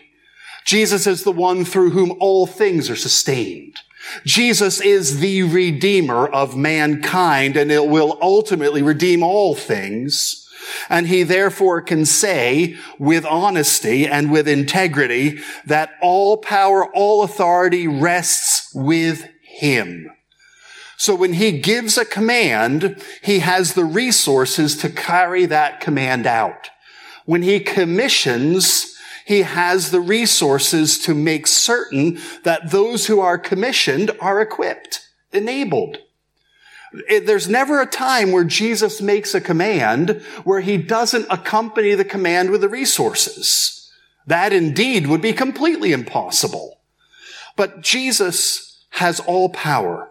Jesus 0.64 1.06
is 1.06 1.24
the 1.24 1.32
one 1.32 1.64
through 1.64 1.90
whom 1.90 2.16
all 2.18 2.46
things 2.46 2.88
are 2.88 2.96
sustained. 2.96 3.76
Jesus 4.24 4.80
is 4.80 5.20
the 5.20 5.42
redeemer 5.42 6.26
of 6.26 6.56
mankind 6.56 7.56
and 7.56 7.70
it 7.70 7.86
will 7.88 8.18
ultimately 8.22 8.82
redeem 8.82 9.22
all 9.22 9.54
things. 9.54 10.45
And 10.88 11.08
he 11.08 11.22
therefore 11.22 11.80
can 11.82 12.04
say 12.04 12.76
with 12.98 13.24
honesty 13.24 14.06
and 14.06 14.30
with 14.30 14.48
integrity 14.48 15.38
that 15.66 15.90
all 16.00 16.38
power, 16.38 16.86
all 16.94 17.22
authority 17.22 17.86
rests 17.86 18.70
with 18.74 19.28
him. 19.42 20.10
So 20.96 21.14
when 21.14 21.34
he 21.34 21.60
gives 21.60 21.98
a 21.98 22.04
command, 22.04 23.02
he 23.22 23.40
has 23.40 23.74
the 23.74 23.84
resources 23.84 24.76
to 24.78 24.88
carry 24.88 25.44
that 25.46 25.80
command 25.80 26.26
out. 26.26 26.70
When 27.26 27.42
he 27.42 27.60
commissions, 27.60 28.96
he 29.26 29.42
has 29.42 29.90
the 29.90 30.00
resources 30.00 30.98
to 31.00 31.12
make 31.14 31.46
certain 31.46 32.18
that 32.44 32.70
those 32.70 33.06
who 33.06 33.20
are 33.20 33.38
commissioned 33.38 34.12
are 34.20 34.40
equipped, 34.40 35.00
enabled. 35.32 35.98
There's 36.92 37.48
never 37.48 37.80
a 37.80 37.86
time 37.86 38.32
where 38.32 38.44
Jesus 38.44 39.02
makes 39.02 39.34
a 39.34 39.40
command 39.40 40.22
where 40.44 40.60
he 40.60 40.76
doesn't 40.76 41.26
accompany 41.30 41.94
the 41.94 42.04
command 42.04 42.50
with 42.50 42.60
the 42.60 42.68
resources. 42.68 43.90
That 44.26 44.52
indeed 44.52 45.06
would 45.06 45.20
be 45.20 45.32
completely 45.32 45.92
impossible. 45.92 46.80
But 47.56 47.80
Jesus 47.80 48.84
has 48.90 49.20
all 49.20 49.48
power. 49.48 50.10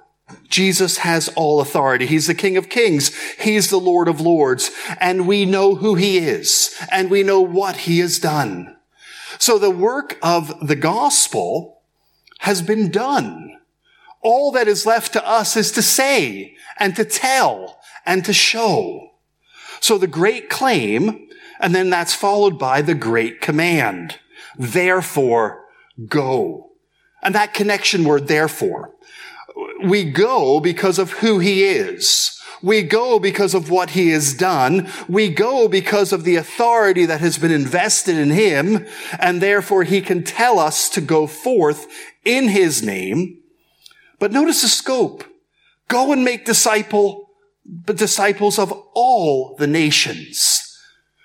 Jesus 0.49 0.97
has 0.99 1.29
all 1.29 1.61
authority. 1.61 2.05
He's 2.05 2.27
the 2.27 2.33
King 2.33 2.57
of 2.57 2.69
Kings. 2.69 3.15
He's 3.35 3.69
the 3.69 3.77
Lord 3.77 4.07
of 4.07 4.21
Lords. 4.21 4.71
And 4.99 5.27
we 5.27 5.45
know 5.45 5.75
who 5.75 5.95
he 5.95 6.17
is. 6.17 6.75
And 6.91 7.11
we 7.11 7.23
know 7.23 7.41
what 7.41 7.77
he 7.77 7.99
has 7.99 8.19
done. 8.19 8.75
So 9.37 9.59
the 9.59 9.69
work 9.69 10.17
of 10.23 10.67
the 10.67 10.75
gospel 10.75 11.81
has 12.39 12.61
been 12.61 12.89
done. 12.89 13.59
All 14.21 14.51
that 14.53 14.67
is 14.67 14.85
left 14.85 15.13
to 15.13 15.27
us 15.27 15.55
is 15.55 15.71
to 15.73 15.81
say 15.81 16.54
and 16.77 16.95
to 16.95 17.05
tell 17.05 17.79
and 18.05 18.23
to 18.25 18.33
show. 18.33 19.11
So 19.79 19.97
the 19.97 20.07
great 20.07 20.49
claim, 20.49 21.27
and 21.59 21.73
then 21.73 21.89
that's 21.89 22.13
followed 22.13 22.57
by 22.57 22.81
the 22.81 22.95
great 22.95 23.41
command. 23.41 24.19
Therefore, 24.57 25.65
go. 26.07 26.71
And 27.21 27.35
that 27.35 27.53
connection 27.53 28.03
word, 28.03 28.27
therefore, 28.27 28.93
we 29.83 30.03
go 30.03 30.59
because 30.59 30.99
of 30.99 31.11
who 31.13 31.39
he 31.39 31.63
is. 31.63 32.31
We 32.61 32.81
go 32.81 33.19
because 33.19 33.53
of 33.53 33.69
what 33.69 33.91
he 33.91 34.09
has 34.09 34.33
done. 34.33 34.89
We 35.07 35.29
go 35.29 35.67
because 35.67 36.11
of 36.11 36.23
the 36.23 36.35
authority 36.35 37.05
that 37.05 37.21
has 37.21 37.37
been 37.37 37.51
invested 37.51 38.15
in 38.17 38.31
him. 38.31 38.87
And 39.19 39.41
therefore 39.41 39.83
he 39.83 40.01
can 40.01 40.23
tell 40.23 40.57
us 40.57 40.89
to 40.89 41.01
go 41.01 41.27
forth 41.27 41.87
in 42.23 42.47
his 42.49 42.81
name. 42.81 43.39
But 44.19 44.31
notice 44.31 44.61
the 44.61 44.67
scope. 44.67 45.23
Go 45.87 46.11
and 46.11 46.23
make 46.23 46.45
disciple, 46.45 47.29
disciples 47.85 48.57
of 48.57 48.71
all 48.93 49.55
the 49.57 49.67
nations. 49.67 50.61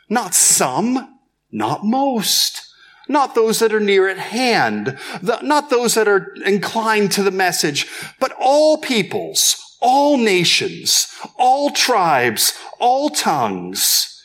Not 0.08 0.34
some, 0.34 1.18
not 1.50 1.84
most. 1.84 2.66
Not 3.08 3.34
those 3.34 3.58
that 3.58 3.72
are 3.72 3.80
near 3.80 4.08
at 4.08 4.18
hand, 4.18 4.96
not 5.20 5.68
those 5.68 5.94
that 5.94 6.06
are 6.06 6.32
inclined 6.46 7.10
to 7.12 7.24
the 7.24 7.32
message, 7.32 7.88
but 8.20 8.32
all 8.38 8.78
peoples, 8.78 9.76
all 9.80 10.16
nations, 10.16 11.12
all 11.36 11.70
tribes, 11.70 12.56
all 12.78 13.10
tongues, 13.10 14.22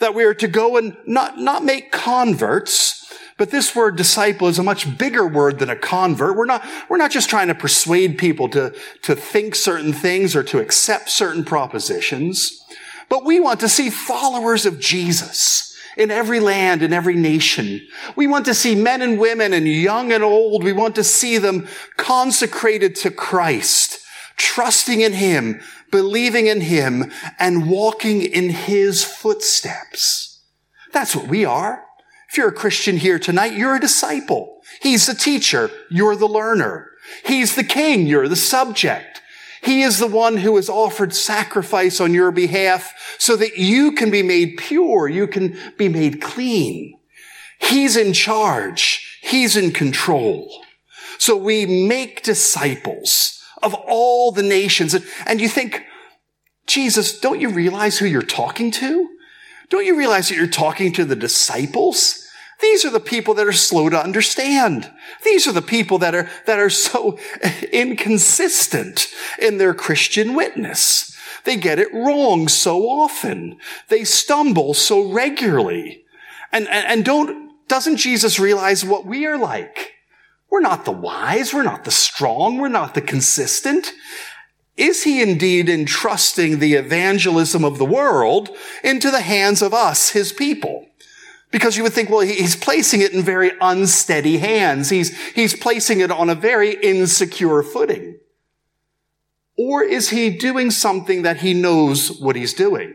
that 0.00 0.14
we 0.14 0.22
are 0.24 0.34
to 0.34 0.48
go 0.48 0.76
and 0.76 0.98
not, 1.06 1.38
not 1.38 1.64
make 1.64 1.90
converts, 1.90 3.05
but 3.38 3.50
this 3.50 3.76
word 3.76 3.96
disciple 3.96 4.48
is 4.48 4.58
a 4.58 4.62
much 4.62 4.96
bigger 4.96 5.26
word 5.26 5.58
than 5.58 5.68
a 5.68 5.76
convert. 5.76 6.36
We're 6.36 6.46
not, 6.46 6.66
we're 6.88 6.96
not 6.96 7.10
just 7.10 7.28
trying 7.28 7.48
to 7.48 7.54
persuade 7.54 8.16
people 8.16 8.48
to, 8.50 8.74
to 9.02 9.14
think 9.14 9.54
certain 9.54 9.92
things 9.92 10.34
or 10.34 10.42
to 10.44 10.58
accept 10.58 11.10
certain 11.10 11.44
propositions, 11.44 12.62
but 13.08 13.24
we 13.24 13.38
want 13.38 13.60
to 13.60 13.68
see 13.68 13.90
followers 13.90 14.64
of 14.64 14.80
Jesus 14.80 15.76
in 15.96 16.10
every 16.10 16.40
land, 16.40 16.82
in 16.82 16.92
every 16.92 17.14
nation. 17.14 17.86
We 18.16 18.26
want 18.26 18.44
to 18.46 18.54
see 18.54 18.74
men 18.74 19.02
and 19.02 19.18
women 19.18 19.52
and 19.52 19.66
young 19.66 20.12
and 20.12 20.22
old. 20.22 20.62
We 20.62 20.72
want 20.72 20.94
to 20.96 21.04
see 21.04 21.38
them 21.38 21.68
consecrated 21.96 22.94
to 22.96 23.10
Christ, 23.10 23.98
trusting 24.36 25.00
in 25.00 25.14
Him, 25.14 25.60
believing 25.90 26.46
in 26.46 26.62
Him, 26.62 27.12
and 27.38 27.70
walking 27.70 28.22
in 28.22 28.50
His 28.50 29.04
footsteps. 29.04 30.42
That's 30.92 31.16
what 31.16 31.28
we 31.28 31.44
are. 31.44 31.85
You're 32.36 32.48
a 32.48 32.52
Christian 32.52 32.96
here 32.96 33.18
tonight, 33.18 33.54
you're 33.54 33.76
a 33.76 33.80
disciple. 33.80 34.60
He's 34.80 35.06
the 35.06 35.14
teacher. 35.14 35.70
You're 35.90 36.16
the 36.16 36.28
learner. 36.28 36.90
He's 37.24 37.54
the 37.54 37.64
king. 37.64 38.06
You're 38.06 38.28
the 38.28 38.36
subject. 38.36 39.22
He 39.62 39.82
is 39.82 39.98
the 39.98 40.06
one 40.06 40.38
who 40.38 40.56
has 40.56 40.68
offered 40.68 41.14
sacrifice 41.14 42.00
on 42.00 42.14
your 42.14 42.30
behalf 42.30 43.16
so 43.18 43.36
that 43.36 43.56
you 43.56 43.92
can 43.92 44.10
be 44.10 44.22
made 44.22 44.58
pure. 44.58 45.08
You 45.08 45.26
can 45.26 45.58
be 45.76 45.88
made 45.88 46.20
clean. 46.20 46.98
He's 47.58 47.96
in 47.96 48.12
charge. 48.12 49.18
He's 49.22 49.56
in 49.56 49.72
control. 49.72 50.62
So 51.18 51.36
we 51.36 51.66
make 51.66 52.22
disciples 52.22 53.42
of 53.62 53.74
all 53.74 54.30
the 54.30 54.42
nations. 54.42 54.94
And 55.26 55.40
you 55.40 55.48
think, 55.48 55.84
Jesus, 56.66 57.18
don't 57.18 57.40
you 57.40 57.48
realize 57.48 57.98
who 57.98 58.06
you're 58.06 58.22
talking 58.22 58.70
to? 58.72 59.08
Don't 59.68 59.86
you 59.86 59.96
realize 59.96 60.28
that 60.28 60.36
you're 60.36 60.46
talking 60.46 60.92
to 60.92 61.04
the 61.04 61.16
disciples? 61.16 62.25
These 62.60 62.84
are 62.84 62.90
the 62.90 63.00
people 63.00 63.34
that 63.34 63.46
are 63.46 63.52
slow 63.52 63.88
to 63.88 64.02
understand. 64.02 64.90
These 65.24 65.46
are 65.46 65.52
the 65.52 65.62
people 65.62 65.98
that 65.98 66.14
are, 66.14 66.30
that 66.46 66.58
are 66.58 66.70
so 66.70 67.18
inconsistent 67.72 69.08
in 69.38 69.58
their 69.58 69.74
Christian 69.74 70.34
witness. 70.34 71.14
They 71.44 71.56
get 71.56 71.78
it 71.78 71.92
wrong 71.92 72.48
so 72.48 72.88
often. 72.88 73.58
They 73.88 74.04
stumble 74.04 74.74
so 74.74 75.10
regularly. 75.10 76.04
And, 76.50 76.66
and, 76.68 76.86
and 76.86 77.04
don't, 77.04 77.52
doesn't 77.68 77.98
Jesus 77.98 78.38
realize 78.38 78.84
what 78.84 79.06
we 79.06 79.26
are 79.26 79.38
like? 79.38 79.92
We're 80.50 80.60
not 80.60 80.84
the 80.84 80.92
wise. 80.92 81.52
We're 81.52 81.62
not 81.62 81.84
the 81.84 81.90
strong. 81.90 82.58
We're 82.58 82.68
not 82.68 82.94
the 82.94 83.02
consistent. 83.02 83.92
Is 84.76 85.04
he 85.04 85.22
indeed 85.22 85.68
entrusting 85.68 86.58
the 86.58 86.74
evangelism 86.74 87.64
of 87.64 87.78
the 87.78 87.84
world 87.84 88.50
into 88.84 89.10
the 89.10 89.22
hands 89.22 89.62
of 89.62 89.72
us, 89.72 90.10
his 90.10 90.32
people? 90.32 90.86
Because 91.56 91.74
you 91.74 91.84
would 91.84 91.94
think, 91.94 92.10
well, 92.10 92.20
he's 92.20 92.54
placing 92.54 93.00
it 93.00 93.14
in 93.14 93.22
very 93.22 93.52
unsteady 93.62 94.36
hands. 94.36 94.90
He's, 94.90 95.16
he's 95.30 95.56
placing 95.56 96.00
it 96.00 96.10
on 96.10 96.28
a 96.28 96.34
very 96.34 96.74
insecure 96.74 97.62
footing. 97.62 98.18
Or 99.56 99.82
is 99.82 100.10
he 100.10 100.28
doing 100.28 100.70
something 100.70 101.22
that 101.22 101.38
he 101.38 101.54
knows 101.54 102.20
what 102.20 102.36
he's 102.36 102.52
doing? 102.52 102.92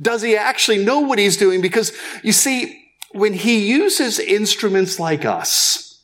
Does 0.00 0.22
he 0.22 0.36
actually 0.36 0.84
know 0.84 1.00
what 1.00 1.18
he's 1.18 1.36
doing? 1.36 1.60
Because 1.60 1.92
you 2.22 2.30
see, 2.30 2.80
when 3.10 3.32
he 3.32 3.68
uses 3.68 4.20
instruments 4.20 5.00
like 5.00 5.24
us, 5.24 6.00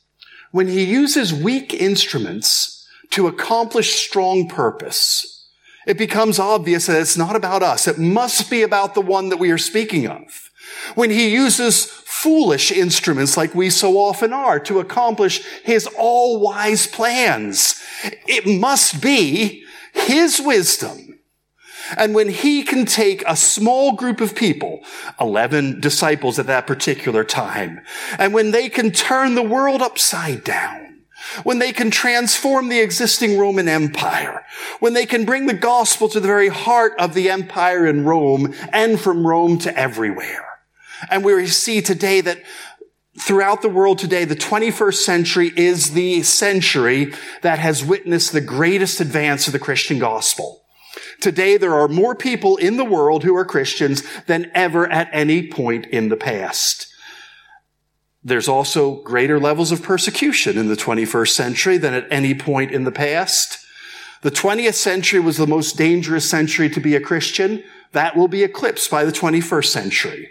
when 0.51 0.67
he 0.67 0.83
uses 0.83 1.33
weak 1.33 1.73
instruments 1.73 2.85
to 3.11 3.27
accomplish 3.27 3.95
strong 3.95 4.49
purpose, 4.49 5.47
it 5.85 5.97
becomes 5.97 6.37
obvious 6.37 6.87
that 6.87 6.99
it's 6.99 7.15
not 7.15 7.37
about 7.37 7.63
us. 7.63 7.87
It 7.87 7.97
must 7.97 8.49
be 8.49 8.61
about 8.61 8.93
the 8.93 8.99
one 8.99 9.29
that 9.29 9.37
we 9.37 9.51
are 9.51 9.57
speaking 9.57 10.05
of. 10.05 10.46
When 10.95 11.09
he 11.09 11.29
uses 11.29 11.85
foolish 11.85 12.71
instruments 12.71 13.37
like 13.37 13.53
we 13.53 13.69
so 13.69 13.97
often 13.97 14.33
are 14.33 14.59
to 14.61 14.79
accomplish 14.79 15.43
his 15.63 15.87
all-wise 15.97 16.87
plans, 16.87 17.81
it 18.27 18.47
must 18.47 19.01
be 19.01 19.63
his 19.93 20.39
wisdom. 20.39 21.19
And 21.95 22.13
when 22.13 22.29
he 22.29 22.63
can 22.63 22.85
take 22.85 23.23
a 23.25 23.35
small 23.35 23.93
group 23.93 24.19
of 24.19 24.35
people, 24.35 24.81
11 25.21 25.79
disciples 25.79 26.37
at 26.37 26.47
that 26.47 26.67
particular 26.67 27.23
time, 27.23 27.81
and 28.17 28.33
when 28.33 28.51
they 28.51 28.67
can 28.67 28.91
turn 28.91 29.35
the 29.35 29.43
world 29.43 29.81
upside 29.81 30.43
down, 30.43 31.03
when 31.43 31.59
they 31.59 31.71
can 31.71 31.91
transform 31.91 32.69
the 32.69 32.79
existing 32.79 33.37
Roman 33.37 33.67
Empire, 33.67 34.43
when 34.79 34.93
they 34.93 35.05
can 35.05 35.25
bring 35.25 35.45
the 35.45 35.53
gospel 35.53 36.09
to 36.09 36.19
the 36.19 36.27
very 36.27 36.49
heart 36.49 36.93
of 36.99 37.13
the 37.13 37.29
empire 37.29 37.85
in 37.85 38.05
Rome 38.05 38.53
and 38.71 38.99
from 38.99 39.25
Rome 39.25 39.57
to 39.59 39.77
everywhere. 39.77 40.46
And 41.09 41.23
we 41.23 41.47
see 41.47 41.81
today 41.81 42.21
that 42.21 42.41
throughout 43.19 43.61
the 43.61 43.69
world 43.69 43.99
today, 43.99 44.25
the 44.25 44.35
21st 44.35 44.95
century 44.95 45.51
is 45.55 45.91
the 45.91 46.23
century 46.23 47.13
that 47.41 47.59
has 47.59 47.83
witnessed 47.83 48.31
the 48.31 48.41
greatest 48.41 48.99
advance 48.99 49.47
of 49.47 49.53
the 49.53 49.59
Christian 49.59 49.99
gospel. 49.99 50.63
Today, 51.19 51.57
there 51.57 51.73
are 51.73 51.87
more 51.87 52.15
people 52.15 52.57
in 52.57 52.77
the 52.77 52.85
world 52.85 53.23
who 53.23 53.35
are 53.35 53.45
Christians 53.45 54.03
than 54.25 54.51
ever 54.53 54.89
at 54.91 55.09
any 55.11 55.47
point 55.47 55.85
in 55.87 56.09
the 56.09 56.17
past. 56.17 56.87
There's 58.23 58.47
also 58.47 59.01
greater 59.03 59.39
levels 59.39 59.71
of 59.71 59.81
persecution 59.81 60.57
in 60.57 60.67
the 60.67 60.75
21st 60.75 61.29
century 61.29 61.77
than 61.77 61.93
at 61.93 62.11
any 62.11 62.33
point 62.35 62.71
in 62.71 62.83
the 62.83 62.91
past. 62.91 63.59
The 64.21 64.31
20th 64.31 64.73
century 64.73 65.19
was 65.19 65.37
the 65.37 65.47
most 65.47 65.77
dangerous 65.77 66.29
century 66.29 66.69
to 66.71 66.79
be 66.79 66.95
a 66.95 67.01
Christian. 67.01 67.63
That 67.93 68.17
will 68.17 68.27
be 68.27 68.43
eclipsed 68.43 68.91
by 68.91 69.05
the 69.05 69.11
21st 69.11 69.67
century. 69.67 70.29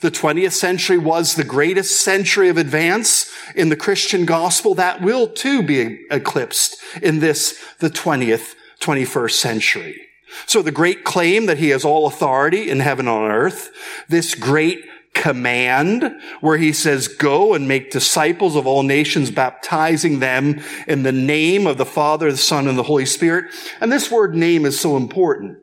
The 0.00 0.10
20th 0.10 0.52
century 0.52 0.98
was 0.98 1.34
the 1.34 1.44
greatest 1.44 2.02
century 2.02 2.48
of 2.48 2.56
advance 2.56 3.30
in 3.54 3.68
the 3.68 3.76
Christian 3.76 4.24
gospel. 4.24 4.74
That 4.74 5.02
will 5.02 5.28
too 5.28 5.62
be 5.62 6.06
eclipsed 6.10 6.76
in 7.02 7.20
this, 7.20 7.58
the 7.78 7.90
20th, 7.90 8.54
21st 8.80 9.32
century. 9.32 10.00
So 10.46 10.62
the 10.62 10.72
great 10.72 11.04
claim 11.04 11.46
that 11.46 11.58
he 11.58 11.68
has 11.70 11.84
all 11.84 12.06
authority 12.06 12.68
in 12.70 12.80
heaven 12.80 13.06
and 13.06 13.16
on 13.16 13.30
earth, 13.30 13.70
this 14.08 14.34
great 14.34 14.84
command 15.14 16.12
where 16.40 16.58
he 16.58 16.72
says, 16.72 17.08
go 17.08 17.54
and 17.54 17.68
make 17.68 17.90
disciples 17.90 18.56
of 18.56 18.66
all 18.66 18.82
nations, 18.82 19.30
baptizing 19.30 20.18
them 20.18 20.60
in 20.88 21.04
the 21.04 21.12
name 21.12 21.66
of 21.66 21.78
the 21.78 21.86
Father, 21.86 22.30
the 22.30 22.36
Son, 22.36 22.66
and 22.66 22.76
the 22.76 22.82
Holy 22.82 23.06
Spirit. 23.06 23.54
And 23.80 23.90
this 23.90 24.10
word 24.10 24.34
name 24.34 24.66
is 24.66 24.78
so 24.78 24.96
important 24.96 25.58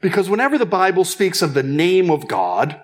because 0.00 0.28
whenever 0.28 0.58
the 0.58 0.66
Bible 0.66 1.04
speaks 1.04 1.40
of 1.40 1.54
the 1.54 1.62
name 1.62 2.10
of 2.10 2.26
God, 2.26 2.82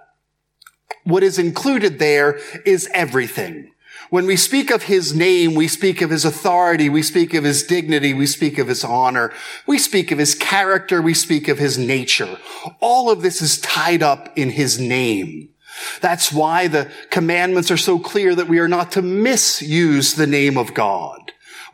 what 1.06 1.22
is 1.22 1.38
included 1.38 1.98
there 1.98 2.38
is 2.64 2.88
everything. 2.92 3.70
When 4.10 4.26
we 4.26 4.36
speak 4.36 4.70
of 4.70 4.84
his 4.84 5.14
name, 5.14 5.54
we 5.54 5.68
speak 5.68 6.00
of 6.00 6.10
his 6.10 6.24
authority, 6.24 6.88
we 6.88 7.02
speak 7.02 7.34
of 7.34 7.44
his 7.44 7.62
dignity, 7.64 8.12
we 8.14 8.26
speak 8.26 8.58
of 8.58 8.68
his 8.68 8.84
honor, 8.84 9.32
we 9.66 9.78
speak 9.78 10.12
of 10.12 10.18
his 10.18 10.34
character, 10.34 11.02
we 11.02 11.14
speak 11.14 11.48
of 11.48 11.58
his 11.58 11.76
nature. 11.78 12.38
All 12.80 13.10
of 13.10 13.22
this 13.22 13.40
is 13.40 13.60
tied 13.60 14.02
up 14.02 14.36
in 14.36 14.50
his 14.50 14.78
name. 14.78 15.48
That's 16.00 16.32
why 16.32 16.68
the 16.68 16.90
commandments 17.10 17.70
are 17.70 17.76
so 17.76 17.98
clear 17.98 18.34
that 18.34 18.48
we 18.48 18.58
are 18.58 18.68
not 18.68 18.92
to 18.92 19.02
misuse 19.02 20.14
the 20.14 20.26
name 20.26 20.56
of 20.56 20.74
God. 20.74 21.25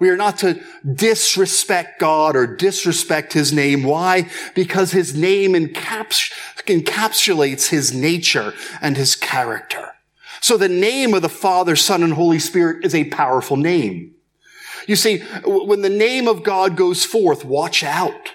We 0.02 0.10
are 0.10 0.16
not 0.16 0.38
to 0.38 0.60
disrespect 0.84 2.00
God 2.00 2.34
or 2.34 2.44
disrespect 2.44 3.34
his 3.34 3.52
name. 3.52 3.84
Why? 3.84 4.28
Because 4.52 4.90
his 4.90 5.14
name 5.14 5.52
encaps- 5.52 6.32
encapsulates 6.66 7.68
his 7.68 7.94
nature 7.94 8.52
and 8.80 8.96
his 8.96 9.14
character. 9.14 9.92
So 10.40 10.56
the 10.56 10.68
name 10.68 11.14
of 11.14 11.22
the 11.22 11.28
Father, 11.28 11.76
Son, 11.76 12.02
and 12.02 12.14
Holy 12.14 12.40
Spirit 12.40 12.84
is 12.84 12.96
a 12.96 13.04
powerful 13.10 13.56
name. 13.56 14.16
You 14.88 14.96
see, 14.96 15.18
when 15.44 15.82
the 15.82 15.88
name 15.88 16.26
of 16.26 16.42
God 16.42 16.76
goes 16.76 17.04
forth, 17.04 17.44
watch 17.44 17.84
out. 17.84 18.32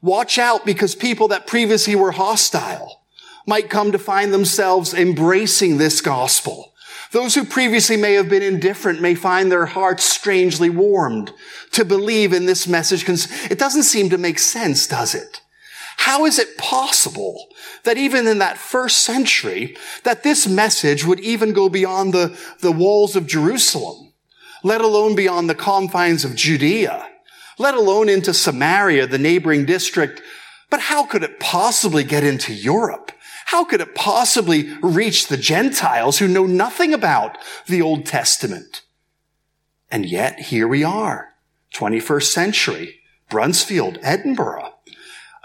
Watch 0.00 0.38
out 0.38 0.64
because 0.64 0.94
people 0.94 1.28
that 1.28 1.46
previously 1.46 1.94
were 1.94 2.12
hostile 2.12 3.02
might 3.46 3.68
come 3.68 3.92
to 3.92 3.98
find 3.98 4.32
themselves 4.32 4.94
embracing 4.94 5.76
this 5.76 6.00
gospel 6.00 6.72
those 7.12 7.34
who 7.34 7.44
previously 7.44 7.96
may 7.96 8.14
have 8.14 8.28
been 8.28 8.42
indifferent 8.42 9.00
may 9.00 9.14
find 9.14 9.50
their 9.50 9.66
hearts 9.66 10.04
strangely 10.04 10.70
warmed 10.70 11.32
to 11.72 11.84
believe 11.84 12.32
in 12.32 12.46
this 12.46 12.66
message. 12.66 13.08
It 13.50 13.58
doesn't 13.58 13.84
seem 13.84 14.10
to 14.10 14.18
make 14.18 14.38
sense, 14.38 14.86
does 14.86 15.14
it? 15.14 15.40
How 15.98 16.26
is 16.26 16.38
it 16.38 16.58
possible 16.58 17.48
that 17.84 17.96
even 17.96 18.26
in 18.26 18.38
that 18.38 18.58
first 18.58 18.98
century, 18.98 19.76
that 20.04 20.22
this 20.22 20.46
message 20.46 21.04
would 21.04 21.20
even 21.20 21.52
go 21.52 21.68
beyond 21.68 22.12
the, 22.12 22.38
the 22.60 22.72
walls 22.72 23.16
of 23.16 23.26
Jerusalem, 23.26 24.12
let 24.62 24.80
alone 24.80 25.14
beyond 25.14 25.48
the 25.48 25.54
confines 25.54 26.24
of 26.24 26.34
Judea, 26.34 27.08
let 27.58 27.74
alone 27.74 28.08
into 28.08 28.34
Samaria, 28.34 29.06
the 29.06 29.18
neighboring 29.18 29.64
district? 29.64 30.20
But 30.68 30.80
how 30.80 31.06
could 31.06 31.22
it 31.22 31.40
possibly 31.40 32.04
get 32.04 32.24
into 32.24 32.52
Europe? 32.52 33.12
How 33.46 33.64
could 33.64 33.80
it 33.80 33.94
possibly 33.94 34.72
reach 34.82 35.28
the 35.28 35.36
Gentiles 35.36 36.18
who 36.18 36.26
know 36.26 36.46
nothing 36.46 36.92
about 36.92 37.38
the 37.66 37.80
Old 37.80 38.04
Testament? 38.04 38.82
And 39.88 40.04
yet 40.04 40.38
here 40.40 40.66
we 40.66 40.82
are, 40.82 41.34
21st 41.72 42.24
century, 42.24 43.00
Bruntsfield, 43.30 43.98
Edinburgh. 44.02 44.74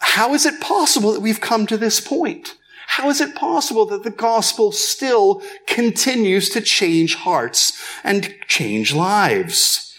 How 0.01 0.33
is 0.33 0.47
it 0.47 0.59
possible 0.59 1.13
that 1.13 1.21
we've 1.21 1.41
come 1.41 1.67
to 1.67 1.77
this 1.77 1.99
point? 1.99 2.57
How 2.87 3.09
is 3.09 3.21
it 3.21 3.35
possible 3.35 3.85
that 3.85 4.03
the 4.03 4.09
gospel 4.09 4.71
still 4.71 5.43
continues 5.67 6.49
to 6.49 6.61
change 6.61 7.13
hearts 7.15 7.79
and 8.03 8.33
change 8.47 8.95
lives? 8.95 9.95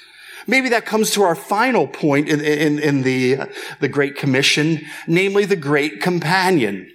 Maybe 0.48 0.68
that 0.70 0.86
comes 0.86 1.12
to 1.12 1.22
our 1.22 1.36
final 1.36 1.86
point 1.86 2.28
in, 2.28 2.40
in, 2.40 2.80
in 2.80 3.02
the, 3.02 3.36
uh, 3.36 3.46
the 3.78 3.88
Great 3.88 4.16
Commission, 4.16 4.84
namely 5.06 5.44
the 5.44 5.54
Great 5.54 6.00
Companion. 6.00 6.91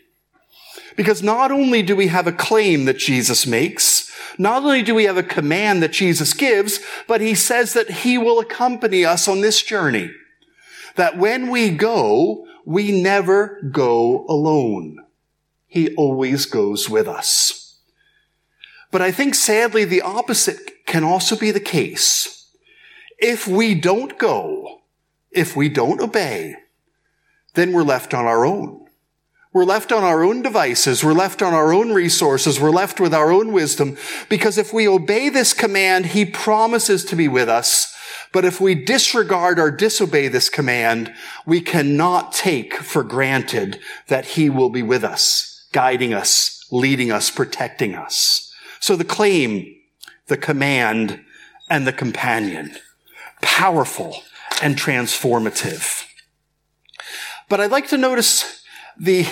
Because 0.97 1.21
not 1.21 1.51
only 1.51 1.83
do 1.83 1.95
we 1.95 2.07
have 2.07 2.25
a 2.25 2.31
claim 2.31 2.85
that 2.85 2.97
Jesus 2.97 3.45
makes, 3.45 4.11
not 4.39 4.63
only 4.63 4.81
do 4.81 4.95
we 4.95 5.03
have 5.03 5.15
a 5.15 5.23
command 5.23 5.81
that 5.83 5.91
Jesus 5.91 6.33
gives, 6.33 6.79
but 7.07 7.21
he 7.21 7.35
says 7.35 7.73
that 7.73 7.89
he 7.89 8.17
will 8.17 8.39
accompany 8.39 9.05
us 9.05 9.27
on 9.27 9.41
this 9.41 9.61
journey. 9.61 10.09
That 10.95 11.15
when 11.15 11.49
we 11.51 11.69
go, 11.69 12.47
we 12.65 12.99
never 12.99 13.61
go 13.71 14.25
alone. 14.27 14.97
He 15.67 15.93
always 15.95 16.47
goes 16.47 16.89
with 16.89 17.07
us. 17.07 17.77
But 18.89 19.03
I 19.03 19.11
think 19.11 19.35
sadly 19.35 19.85
the 19.85 20.01
opposite 20.01 20.85
can 20.87 21.03
also 21.03 21.35
be 21.35 21.51
the 21.51 21.59
case. 21.59 22.49
If 23.19 23.47
we 23.47 23.75
don't 23.75 24.17
go, 24.17 24.81
if 25.29 25.55
we 25.55 25.69
don't 25.69 26.01
obey, 26.01 26.55
then 27.53 27.71
we're 27.71 27.83
left 27.83 28.15
on 28.15 28.25
our 28.25 28.45
own 28.45 28.86
We're 29.53 29.65
left 29.65 29.91
on 29.91 30.03
our 30.03 30.23
own 30.23 30.41
devices. 30.41 31.03
We're 31.03 31.13
left 31.13 31.41
on 31.41 31.53
our 31.53 31.73
own 31.73 31.91
resources. 31.93 32.59
We're 32.59 32.69
left 32.69 32.99
with 32.99 33.13
our 33.13 33.31
own 33.31 33.53
wisdom. 33.53 33.97
Because 34.29 34.57
if 34.57 34.73
we 34.73 34.87
obey 34.87 35.29
this 35.29 35.53
command, 35.53 36.07
he 36.07 36.25
promises 36.25 37.05
to 37.05 37.15
be 37.15 37.27
with 37.27 37.49
us. 37.49 37.95
But 38.33 38.45
if 38.45 38.59
we 38.59 38.75
disregard 38.75 39.57
or 39.57 39.71
disobey 39.71 40.27
this 40.27 40.49
command, 40.49 41.13
we 41.45 41.61
cannot 41.61 42.33
take 42.33 42.75
for 42.75 43.03
granted 43.03 43.79
that 44.07 44.25
he 44.25 44.49
will 44.49 44.69
be 44.69 44.83
with 44.83 45.03
us, 45.03 45.65
guiding 45.71 46.13
us, 46.13 46.65
leading 46.71 47.11
us, 47.11 47.31
protecting 47.31 47.95
us. 47.95 48.53
So 48.79 48.95
the 48.95 49.05
claim, 49.05 49.75
the 50.27 50.37
command, 50.37 51.21
and 51.69 51.87
the 51.87 51.93
companion, 51.93 52.75
powerful 53.41 54.23
and 54.61 54.75
transformative. 54.75 56.05
But 57.49 57.61
I'd 57.61 57.71
like 57.71 57.87
to 57.89 57.97
notice 57.97 58.63
the, 58.99 59.27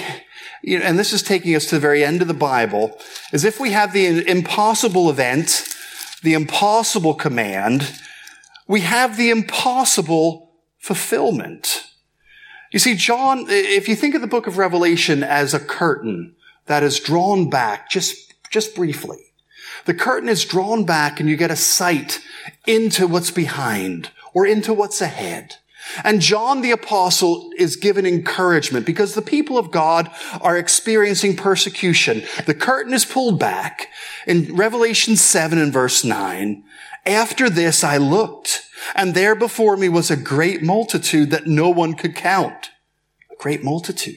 you 0.62 0.80
know, 0.80 0.86
and 0.86 0.98
this 0.98 1.14
is 1.14 1.24
taking 1.24 1.56
us 1.56 1.66
to 1.68 1.76
the 1.76 1.82
very 1.82 2.04
end 2.04 2.22
of 2.22 2.28
the 2.28 2.34
Bible, 2.34 2.98
as 3.32 3.44
if 3.44 3.60
we 3.60 3.72
have 3.72 3.94
the 3.94 4.28
impossible 4.28 5.10
event, 5.10 5.76
the 6.24 6.34
impossible 6.34 7.14
command, 7.14 8.02
we 8.68 8.82
have 8.82 9.18
the 9.18 9.30
impossible 9.30 10.52
fulfillment. 10.80 11.88
You 12.72 12.80
see, 12.80 12.96
John, 12.96 13.46
if 13.48 13.88
you 13.88 13.96
think 13.96 14.16
of 14.16 14.22
the 14.22 14.28
book 14.28 14.48
of 14.48 14.58
Revelation 14.58 15.24
as 15.24 15.54
a 15.54 15.60
curtain 15.60 16.36
that 16.66 16.84
is 16.84 17.00
drawn 17.00 17.50
back 17.50 17.90
just, 17.90 18.34
just 18.50 18.76
briefly, 18.76 19.20
the 19.86 19.94
curtain 19.94 20.30
is 20.30 20.46
drawn 20.46 20.84
back 20.84 21.20
and 21.20 21.30
you 21.30 21.38
get 21.38 21.52
a 21.52 21.56
sight 21.56 22.20
into 22.66 23.08
what's 23.08 23.32
behind 23.32 24.10
or 24.34 24.46
into 24.46 24.74
what's 24.74 25.00
ahead. 25.00 25.58
And 26.04 26.22
John 26.22 26.62
the 26.62 26.72
apostle 26.72 27.52
is 27.58 27.76
given 27.76 28.06
encouragement 28.06 28.86
because 28.86 29.14
the 29.14 29.22
people 29.22 29.58
of 29.58 29.72
God 29.72 30.10
are 30.42 30.58
experiencing 30.58 31.36
persecution. 31.36 32.24
The 32.46 32.54
curtain 32.54 32.94
is 32.94 33.06
pulled 33.06 33.40
back 33.40 33.90
in 34.26 34.56
Revelation 34.56 35.16
7 35.16 35.58
and 35.58 35.72
verse 35.72 36.04
9. 36.04 36.64
After 37.06 37.50
this 37.50 37.84
I 37.84 37.98
looked 37.98 38.64
and 38.96 39.14
there 39.14 39.36
before 39.36 39.78
me 39.78 39.90
was 39.90 40.12
a 40.12 40.18
great 40.18 40.62
multitude 40.62 41.30
that 41.32 41.48
no 41.48 41.70
one 41.70 41.94
could 41.94 42.16
count. 42.16 42.72
A 43.32 43.36
great 43.38 43.64
multitude. 43.64 44.16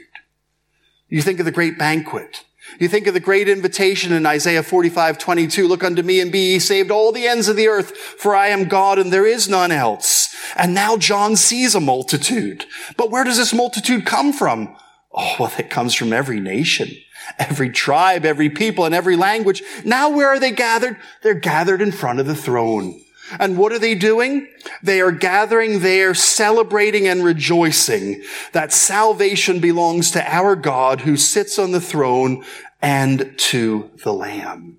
You 1.09 1.23
think 1.23 1.39
of 1.39 1.47
the 1.47 1.53
great 1.53 1.79
banquet. 1.79 2.45
You 2.79 2.89
think 2.89 3.07
of 3.07 3.15
the 3.15 3.21
great 3.21 3.49
invitation 3.49 4.13
in 4.13 4.27
Isaiah 4.27 4.63
45, 4.63 5.19
22, 5.19 5.67
look 5.67 5.83
unto 5.83 6.03
me 6.03 6.21
and 6.21 6.31
be 6.31 6.53
ye 6.53 6.59
saved 6.59 6.91
all 6.91 7.13
the 7.13 7.27
ends 7.27 7.49
of 7.49 7.57
the 7.57 7.67
earth, 7.67 7.97
for 7.97 8.35
I 8.35 8.49
am 8.49 8.69
God 8.69 8.99
and 8.99 9.13
there 9.13 9.27
is 9.27 9.49
none 9.49 9.73
else. 9.73 10.28
And 10.57 10.75
now 10.75 10.97
John 10.97 11.37
sees 11.37 11.75
a 11.75 11.81
multitude. 11.81 12.65
But 12.97 13.11
where 13.11 13.25
does 13.25 13.37
this 13.37 13.55
multitude 13.55 14.07
come 14.07 14.33
from? 14.33 14.77
Oh, 15.13 15.37
well, 15.39 15.53
it 15.59 15.71
comes 15.71 15.95
from 15.95 16.13
every 16.13 16.41
nation, 16.41 16.91
every 17.39 17.71
tribe, 17.71 18.25
every 18.25 18.51
people, 18.51 18.85
and 18.85 18.95
every 18.95 19.17
language. 19.17 19.63
Now 19.85 20.11
where 20.11 20.29
are 20.29 20.41
they 20.41 20.53
gathered? 20.53 20.97
They're 21.23 21.35
gathered 21.35 21.83
in 21.83 21.93
front 21.93 22.21
of 22.21 22.27
the 22.27 22.35
throne. 22.35 23.01
And 23.39 23.59
what 23.59 23.73
are 23.73 23.79
they 23.79 23.95
doing? 23.95 24.49
They 24.83 25.01
are 25.01 25.13
gathering 25.13 25.81
there, 25.81 26.15
celebrating 26.15 27.07
and 27.07 27.23
rejoicing 27.23 28.23
that 28.53 28.73
salvation 28.73 29.61
belongs 29.61 30.11
to 30.13 30.35
our 30.35 30.57
God 30.57 31.03
who 31.03 31.17
sits 31.17 31.59
on 31.59 31.73
the 31.73 31.81
throne 31.81 32.45
and 32.81 33.35
to 33.37 33.91
the 34.03 34.15
Lamb. 34.15 34.78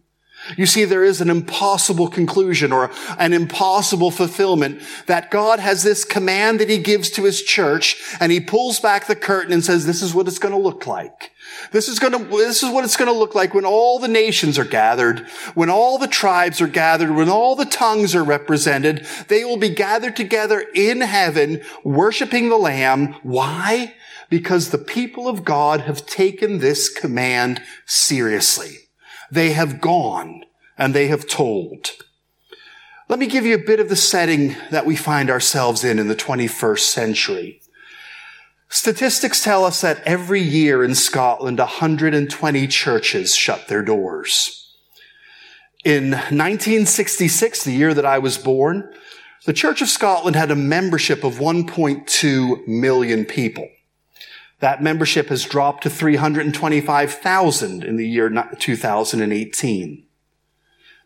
You 0.57 0.65
see, 0.65 0.85
there 0.85 1.03
is 1.03 1.21
an 1.21 1.29
impossible 1.29 2.07
conclusion 2.07 2.71
or 2.71 2.91
an 3.17 3.33
impossible 3.33 4.11
fulfillment 4.11 4.81
that 5.05 5.31
God 5.31 5.59
has 5.59 5.83
this 5.83 6.03
command 6.03 6.59
that 6.59 6.69
he 6.69 6.77
gives 6.77 7.09
to 7.11 7.23
his 7.23 7.43
church 7.43 8.01
and 8.19 8.31
he 8.31 8.39
pulls 8.39 8.79
back 8.79 9.05
the 9.05 9.15
curtain 9.15 9.53
and 9.53 9.63
says, 9.63 9.85
this 9.85 10.01
is 10.01 10.13
what 10.13 10.27
it's 10.27 10.39
going 10.39 10.53
to 10.53 10.59
look 10.59 10.87
like. 10.87 11.31
This 11.71 11.87
is 11.87 11.99
going 11.99 12.13
to, 12.13 12.37
this 12.37 12.63
is 12.63 12.71
what 12.71 12.83
it's 12.83 12.97
going 12.97 13.11
to 13.11 13.17
look 13.17 13.35
like 13.35 13.53
when 13.53 13.65
all 13.65 13.99
the 13.99 14.07
nations 14.07 14.57
are 14.57 14.65
gathered, 14.65 15.27
when 15.55 15.69
all 15.69 15.97
the 15.97 16.07
tribes 16.07 16.61
are 16.61 16.67
gathered, 16.67 17.11
when 17.11 17.29
all 17.29 17.55
the 17.55 17.65
tongues 17.65 18.15
are 18.15 18.23
represented. 18.23 19.05
They 19.27 19.43
will 19.45 19.57
be 19.57 19.69
gathered 19.69 20.15
together 20.15 20.65
in 20.73 21.01
heaven, 21.01 21.61
worshiping 21.83 22.49
the 22.49 22.57
Lamb. 22.57 23.15
Why? 23.23 23.95
Because 24.29 24.69
the 24.69 24.77
people 24.77 25.27
of 25.27 25.43
God 25.43 25.81
have 25.81 26.05
taken 26.05 26.59
this 26.59 26.89
command 26.89 27.61
seriously. 27.85 28.88
They 29.31 29.51
have 29.51 29.81
gone 29.81 30.43
and 30.77 30.93
they 30.93 31.07
have 31.07 31.27
told. 31.27 31.91
Let 33.07 33.19
me 33.19 33.27
give 33.27 33.45
you 33.45 33.55
a 33.55 33.65
bit 33.65 33.79
of 33.79 33.89
the 33.89 33.95
setting 33.95 34.55
that 34.71 34.85
we 34.85 34.95
find 34.95 35.29
ourselves 35.29 35.83
in 35.83 35.97
in 35.99 36.07
the 36.07 36.15
21st 36.15 36.79
century. 36.79 37.61
Statistics 38.69 39.43
tell 39.43 39.65
us 39.65 39.81
that 39.81 40.03
every 40.05 40.41
year 40.41 40.83
in 40.83 40.93
Scotland, 40.93 41.57
120 41.57 42.67
churches 42.67 43.35
shut 43.35 43.67
their 43.67 43.81
doors. 43.81 44.75
In 45.83 46.11
1966, 46.11 47.63
the 47.63 47.71
year 47.71 47.95
that 47.95 48.05
I 48.05 48.19
was 48.19 48.37
born, 48.37 48.93
the 49.45 49.53
Church 49.53 49.81
of 49.81 49.87
Scotland 49.87 50.35
had 50.35 50.51
a 50.51 50.55
membership 50.55 51.23
of 51.23 51.39
1.2 51.39 52.67
million 52.67 53.25
people. 53.25 53.67
That 54.59 54.83
membership 54.83 55.29
has 55.29 55.45
dropped 55.45 55.83
to 55.83 55.89
325,000 55.89 57.83
in 57.83 57.95
the 57.95 58.07
year 58.07 58.29
2018. 58.59 60.05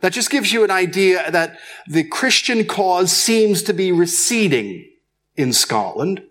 That 0.01 0.11
just 0.11 0.29
gives 0.29 0.51
you 0.51 0.63
an 0.63 0.71
idea 0.71 1.31
that 1.31 1.57
the 1.87 2.03
Christian 2.03 2.65
cause 2.65 3.11
seems 3.11 3.63
to 3.63 3.73
be 3.73 3.91
receding 3.91 4.89
in 5.35 5.53
Scotland. 5.53 6.23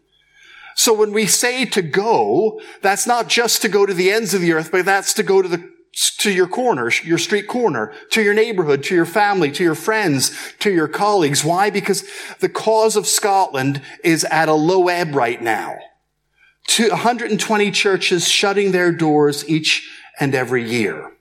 So 0.74 0.92
when 0.92 1.12
we 1.12 1.26
say 1.26 1.64
to 1.66 1.82
go, 1.82 2.61
that's 2.80 3.06
not 3.06 3.28
just 3.28 3.62
to 3.62 3.68
go 3.68 3.87
to 3.87 3.94
the 3.94 4.11
ends 4.11 4.35
of 4.35 4.40
the 4.40 4.52
earth, 4.52 4.70
but 4.72 4.85
that's 4.85 5.14
to 5.14 5.22
go 5.22 5.42
to 5.42 5.48
the 5.48 5.72
to 6.18 6.30
your 6.30 6.46
corner, 6.46 6.90
your 7.04 7.18
street 7.18 7.46
corner, 7.46 7.92
to 8.11 8.22
your 8.22 8.32
neighborhood, 8.32 8.82
to 8.85 8.94
your 8.94 9.04
family, 9.04 9.50
to 9.52 9.62
your 9.62 9.74
friends, 9.74 10.35
to 10.58 10.70
your 10.70 10.88
colleagues. 10.88 11.44
Why? 11.44 11.68
Because 11.68 12.04
the 12.40 12.48
cause 12.48 12.96
of 12.96 13.06
Scotland 13.06 13.82
is 14.02 14.24
at 14.24 14.48
a 14.48 14.54
low 14.54 14.88
ebb 14.88 15.14
right 15.14 15.40
now. 15.42 15.78
120 16.68 17.70
churches 17.70 18.29
shutting 18.29 18.72
their 18.72 18.92
doors 18.92 19.48
each 19.48 19.88
and 20.18 20.35
every 20.35 20.68
year. 20.68 21.12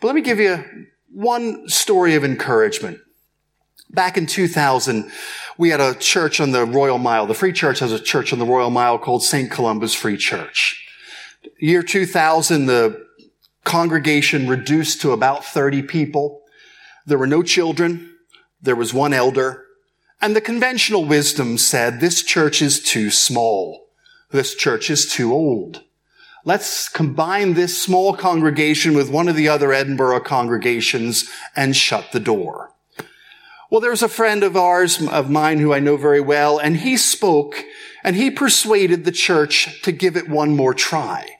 But 0.00 0.08
let 0.08 0.16
me 0.16 0.22
give 0.22 0.38
you 0.38 0.64
one 1.12 1.68
story 1.68 2.14
of 2.14 2.24
encouragement. 2.24 2.98
Back 3.90 4.16
in 4.16 4.26
2000, 4.26 5.10
we 5.56 5.70
had 5.70 5.80
a 5.80 5.94
church 5.94 6.40
on 6.40 6.50
the 6.50 6.64
Royal 6.64 6.98
Mile. 6.98 7.26
The 7.26 7.34
Free 7.34 7.52
Church 7.52 7.78
has 7.78 7.92
a 7.92 8.00
church 8.00 8.32
on 8.32 8.38
the 8.38 8.46
Royal 8.46 8.70
Mile 8.70 8.98
called 8.98 9.22
St. 9.22 9.50
Columba's 9.50 9.94
Free 9.94 10.16
Church. 10.16 10.84
Year 11.60 11.82
2000, 11.82 12.66
the 12.66 13.04
congregation 13.62 14.48
reduced 14.48 15.00
to 15.02 15.12
about 15.12 15.44
30 15.44 15.82
people. 15.82 16.42
There 17.06 17.18
were 17.18 17.26
no 17.26 17.42
children. 17.42 18.14
There 18.60 18.76
was 18.76 18.92
one 18.92 19.12
elder. 19.12 19.64
And 20.20 20.34
the 20.34 20.40
conventional 20.40 21.04
wisdom 21.04 21.58
said 21.58 22.00
this 22.00 22.22
church 22.22 22.62
is 22.62 22.82
too 22.82 23.10
small. 23.10 23.83
This 24.34 24.56
church 24.56 24.90
is 24.90 25.06
too 25.06 25.32
old. 25.32 25.84
Let's 26.44 26.88
combine 26.88 27.54
this 27.54 27.80
small 27.80 28.16
congregation 28.16 28.96
with 28.96 29.08
one 29.08 29.28
of 29.28 29.36
the 29.36 29.48
other 29.48 29.72
Edinburgh 29.72 30.22
congregations 30.22 31.30
and 31.54 31.76
shut 31.76 32.10
the 32.10 32.18
door. 32.18 32.72
Well, 33.70 33.80
there's 33.80 34.02
a 34.02 34.08
friend 34.08 34.42
of 34.42 34.56
ours, 34.56 35.00
of 35.06 35.30
mine, 35.30 35.60
who 35.60 35.72
I 35.72 35.78
know 35.78 35.96
very 35.96 36.20
well, 36.20 36.58
and 36.58 36.78
he 36.78 36.96
spoke 36.96 37.64
and 38.02 38.16
he 38.16 38.28
persuaded 38.28 39.04
the 39.04 39.12
church 39.12 39.80
to 39.82 39.92
give 39.92 40.16
it 40.16 40.28
one 40.28 40.56
more 40.56 40.74
try. 40.74 41.36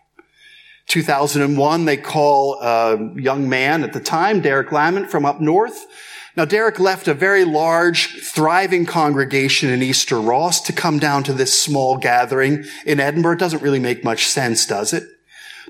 2001, 0.87 1.87
they 1.87 1.97
call 1.97 2.61
a 2.61 3.13
young 3.17 3.49
man 3.49 3.83
at 3.83 3.93
the 3.93 3.99
time, 3.99 4.41
Derek 4.41 4.71
Lamont 4.71 5.11
from 5.11 5.27
up 5.27 5.41
north. 5.41 5.85
Now, 6.37 6.45
Derek 6.45 6.81
left 6.81 7.07
a 7.07 7.15
very 7.15 7.45
large, 7.45 8.21
thriving 8.23 8.87
congregation 8.87 9.71
in 9.71 9.83
Easter 9.83 10.21
Ross 10.21 10.61
to 10.63 10.73
come 10.73 10.99
down 10.99 11.23
to 11.25 11.33
this 11.33 11.63
small 11.63 11.97
gathering 11.97 12.65
in 12.85 12.99
Edinburgh. 12.99 13.35
It 13.35 13.39
doesn't 13.39 13.63
really 13.63 13.79
make 13.79 14.03
much 14.03 14.27
sense, 14.27 14.67
does 14.67 14.93
it? 14.93 15.05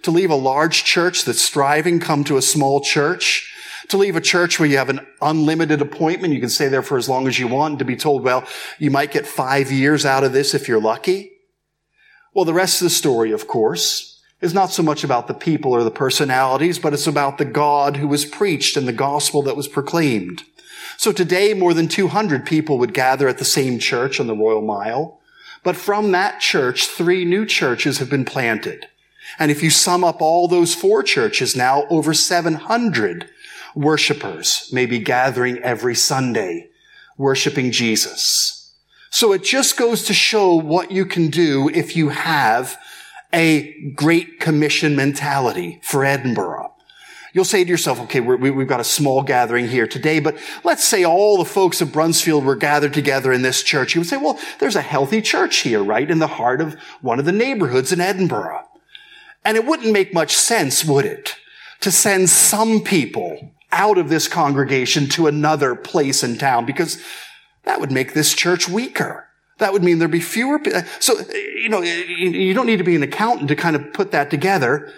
To 0.02 0.10
leave 0.10 0.30
a 0.30 0.36
large 0.36 0.84
church 0.84 1.24
that's 1.24 1.48
thriving, 1.48 2.00
come 2.00 2.24
to 2.24 2.38
a 2.38 2.42
small 2.42 2.80
church 2.80 3.50
to 3.88 3.96
leave 3.96 4.16
a 4.16 4.20
church 4.20 4.58
where 4.58 4.68
you 4.68 4.78
have 4.78 4.88
an 4.88 5.06
unlimited 5.20 5.80
appointment. 5.80 6.32
You 6.32 6.40
can 6.40 6.48
stay 6.48 6.68
there 6.68 6.82
for 6.82 6.96
as 6.96 7.08
long 7.08 7.26
as 7.26 7.38
you 7.38 7.48
want 7.48 7.78
to 7.78 7.84
be 7.84 7.96
told, 7.96 8.22
well, 8.22 8.44
you 8.78 8.90
might 8.90 9.12
get 9.12 9.26
five 9.26 9.70
years 9.70 10.04
out 10.04 10.24
of 10.24 10.32
this 10.32 10.54
if 10.54 10.68
you're 10.68 10.80
lucky. 10.80 11.32
Well, 12.32 12.44
the 12.44 12.54
rest 12.54 12.80
of 12.80 12.86
the 12.86 12.90
story, 12.90 13.30
of 13.30 13.46
course, 13.46 14.20
is 14.40 14.54
not 14.54 14.72
so 14.72 14.82
much 14.82 15.04
about 15.04 15.28
the 15.28 15.34
people 15.34 15.72
or 15.72 15.84
the 15.84 15.90
personalities, 15.90 16.78
but 16.78 16.92
it's 16.92 17.06
about 17.06 17.38
the 17.38 17.44
God 17.44 17.96
who 17.96 18.08
was 18.08 18.24
preached 18.24 18.76
and 18.76 18.88
the 18.88 18.92
gospel 18.92 19.42
that 19.42 19.56
was 19.56 19.68
proclaimed. 19.68 20.42
So 20.96 21.12
today, 21.12 21.54
more 21.54 21.74
than 21.74 21.88
200 21.88 22.46
people 22.46 22.78
would 22.78 22.94
gather 22.94 23.28
at 23.28 23.38
the 23.38 23.44
same 23.44 23.78
church 23.78 24.20
on 24.20 24.26
the 24.26 24.36
Royal 24.36 24.62
Mile. 24.62 25.20
But 25.62 25.76
from 25.76 26.12
that 26.12 26.40
church, 26.40 26.86
three 26.86 27.24
new 27.24 27.46
churches 27.46 27.98
have 27.98 28.10
been 28.10 28.24
planted. 28.24 28.88
And 29.38 29.50
if 29.50 29.62
you 29.62 29.70
sum 29.70 30.04
up 30.04 30.20
all 30.20 30.46
those 30.46 30.74
four 30.74 31.02
churches 31.02 31.56
now, 31.56 31.86
over 31.88 32.14
700 32.14 33.28
worshipers 33.74 34.70
may 34.72 34.86
be 34.86 34.98
gathering 34.98 35.58
every 35.58 35.94
Sunday, 35.94 36.68
worshiping 37.16 37.72
Jesus. 37.72 38.72
So 39.10 39.32
it 39.32 39.44
just 39.44 39.76
goes 39.76 40.04
to 40.04 40.14
show 40.14 40.54
what 40.54 40.90
you 40.90 41.06
can 41.06 41.28
do 41.28 41.70
if 41.72 41.96
you 41.96 42.10
have 42.10 42.78
a 43.32 43.72
Great 43.94 44.40
Commission 44.40 44.94
mentality 44.94 45.80
for 45.82 46.04
Edinburgh. 46.04 46.73
You'll 47.34 47.44
say 47.44 47.64
to 47.64 47.68
yourself, 47.68 48.00
okay, 48.02 48.20
we 48.20 48.48
have 48.48 48.68
got 48.68 48.78
a 48.78 48.84
small 48.84 49.20
gathering 49.22 49.68
here 49.68 49.88
today, 49.88 50.20
but 50.20 50.38
let's 50.62 50.84
say 50.84 51.04
all 51.04 51.36
the 51.36 51.44
folks 51.44 51.80
of 51.80 51.88
Bruntsfield 51.88 52.44
were 52.44 52.54
gathered 52.54 52.94
together 52.94 53.32
in 53.32 53.42
this 53.42 53.64
church. 53.64 53.94
You 53.94 54.00
would 54.02 54.08
say, 54.08 54.16
well, 54.16 54.38
there's 54.60 54.76
a 54.76 54.80
healthy 54.80 55.20
church 55.20 55.56
here, 55.58 55.82
right? 55.82 56.08
In 56.08 56.20
the 56.20 56.28
heart 56.28 56.60
of 56.60 56.74
one 57.00 57.18
of 57.18 57.24
the 57.24 57.32
neighborhoods 57.32 57.92
in 57.92 58.00
Edinburgh. 58.00 58.64
And 59.44 59.56
it 59.56 59.66
wouldn't 59.66 59.92
make 59.92 60.14
much 60.14 60.36
sense, 60.36 60.84
would 60.84 61.04
it? 61.04 61.34
To 61.80 61.90
send 61.90 62.30
some 62.30 62.82
people 62.82 63.52
out 63.72 63.98
of 63.98 64.08
this 64.08 64.28
congregation 64.28 65.08
to 65.08 65.26
another 65.26 65.74
place 65.74 66.22
in 66.22 66.38
town 66.38 66.64
because 66.64 67.02
that 67.64 67.80
would 67.80 67.90
make 67.90 68.14
this 68.14 68.32
church 68.32 68.68
weaker. 68.68 69.26
That 69.58 69.72
would 69.72 69.82
mean 69.82 69.98
there'd 69.98 70.10
be 70.10 70.20
fewer. 70.20 70.60
People. 70.60 70.82
So, 71.00 71.18
you 71.32 71.68
know, 71.68 71.82
you 71.82 72.54
don't 72.54 72.66
need 72.66 72.78
to 72.78 72.84
be 72.84 72.94
an 72.94 73.02
accountant 73.02 73.48
to 73.48 73.56
kind 73.56 73.74
of 73.74 73.92
put 73.92 74.12
that 74.12 74.30
together. 74.30 74.92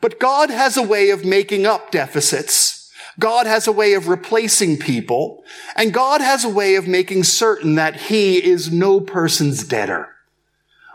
But 0.00 0.20
God 0.20 0.50
has 0.50 0.76
a 0.76 0.82
way 0.82 1.10
of 1.10 1.24
making 1.24 1.66
up 1.66 1.90
deficits. 1.90 2.92
God 3.18 3.46
has 3.46 3.66
a 3.66 3.72
way 3.72 3.94
of 3.94 4.08
replacing 4.08 4.78
people. 4.78 5.44
And 5.74 5.92
God 5.92 6.20
has 6.20 6.44
a 6.44 6.50
way 6.50 6.74
of 6.74 6.86
making 6.86 7.24
certain 7.24 7.76
that 7.76 7.96
He 7.96 8.44
is 8.44 8.70
no 8.70 9.00
person's 9.00 9.64
debtor. 9.64 10.08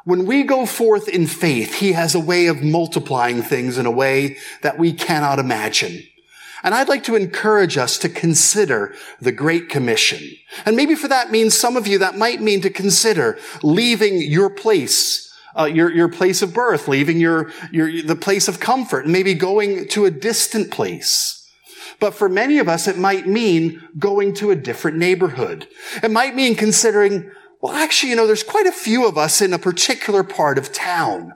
When 0.03 0.25
we 0.25 0.43
go 0.43 0.65
forth 0.65 1.07
in 1.07 1.27
faith, 1.27 1.75
He 1.75 1.93
has 1.93 2.15
a 2.15 2.19
way 2.19 2.47
of 2.47 2.63
multiplying 2.63 3.41
things 3.41 3.77
in 3.77 3.85
a 3.85 3.91
way 3.91 4.37
that 4.61 4.77
we 4.77 4.93
cannot 4.93 5.39
imagine. 5.39 6.03
And 6.63 6.75
I'd 6.75 6.89
like 6.89 7.03
to 7.05 7.15
encourage 7.15 7.77
us 7.77 7.97
to 7.99 8.09
consider 8.09 8.93
the 9.19 9.31
Great 9.31 9.69
Commission. 9.69 10.19
And 10.65 10.75
maybe 10.75 10.93
for 10.93 11.07
that 11.07 11.31
means 11.31 11.57
some 11.57 11.75
of 11.75 11.87
you, 11.87 11.97
that 11.99 12.17
might 12.17 12.41
mean 12.41 12.61
to 12.61 12.69
consider 12.69 13.39
leaving 13.63 14.21
your 14.21 14.49
place, 14.49 15.30
uh, 15.57 15.65
your, 15.65 15.91
your 15.91 16.09
place 16.09 16.41
of 16.41 16.53
birth, 16.53 16.87
leaving 16.87 17.19
your, 17.19 17.51
your, 17.71 18.01
the 18.01 18.15
place 18.15 18.47
of 18.47 18.59
comfort, 18.59 19.03
and 19.05 19.13
maybe 19.13 19.33
going 19.33 19.87
to 19.89 20.05
a 20.05 20.11
distant 20.11 20.71
place. 20.71 21.37
But 21.99 22.15
for 22.15 22.27
many 22.27 22.57
of 22.57 22.67
us, 22.67 22.87
it 22.87 22.97
might 22.97 23.27
mean 23.27 23.87
going 23.97 24.33
to 24.35 24.51
a 24.51 24.55
different 24.55 24.97
neighborhood. 24.97 25.67
It 26.01 26.11
might 26.11 26.35
mean 26.35 26.55
considering, 26.55 27.31
well, 27.61 27.73
actually, 27.73 28.09
you 28.09 28.15
know, 28.15 28.25
there's 28.25 28.43
quite 28.43 28.65
a 28.65 28.71
few 28.71 29.07
of 29.07 29.17
us 29.17 29.41
in 29.41 29.53
a 29.53 29.59
particular 29.59 30.23
part 30.23 30.57
of 30.57 30.73
town. 30.73 31.33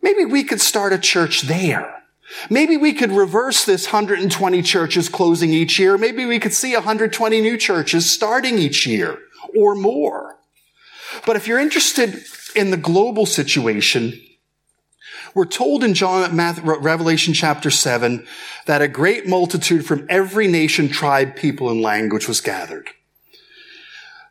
Maybe 0.00 0.24
we 0.24 0.44
could 0.44 0.60
start 0.60 0.92
a 0.92 0.98
church 0.98 1.42
there. 1.42 2.02
Maybe 2.48 2.76
we 2.76 2.92
could 2.92 3.12
reverse 3.12 3.64
this 3.64 3.86
120 3.86 4.62
churches 4.62 5.08
closing 5.08 5.52
each 5.52 5.78
year. 5.78 5.98
Maybe 5.98 6.24
we 6.24 6.38
could 6.38 6.54
see 6.54 6.74
120 6.74 7.40
new 7.40 7.56
churches 7.58 8.10
starting 8.10 8.58
each 8.58 8.86
year 8.86 9.18
or 9.56 9.74
more. 9.74 10.38
But 11.26 11.36
if 11.36 11.46
you're 11.46 11.58
interested 11.58 12.24
in 12.54 12.70
the 12.70 12.76
global 12.76 13.26
situation, 13.26 14.20
we're 15.34 15.46
told 15.46 15.82
in 15.82 15.94
John, 15.94 16.36
Revelation 16.36 17.34
chapter 17.34 17.70
7 17.70 18.24
that 18.66 18.82
a 18.82 18.88
great 18.88 19.26
multitude 19.26 19.86
from 19.86 20.06
every 20.08 20.46
nation, 20.46 20.88
tribe, 20.88 21.34
people, 21.36 21.70
and 21.70 21.80
language 21.80 22.28
was 22.28 22.40
gathered. 22.40 22.90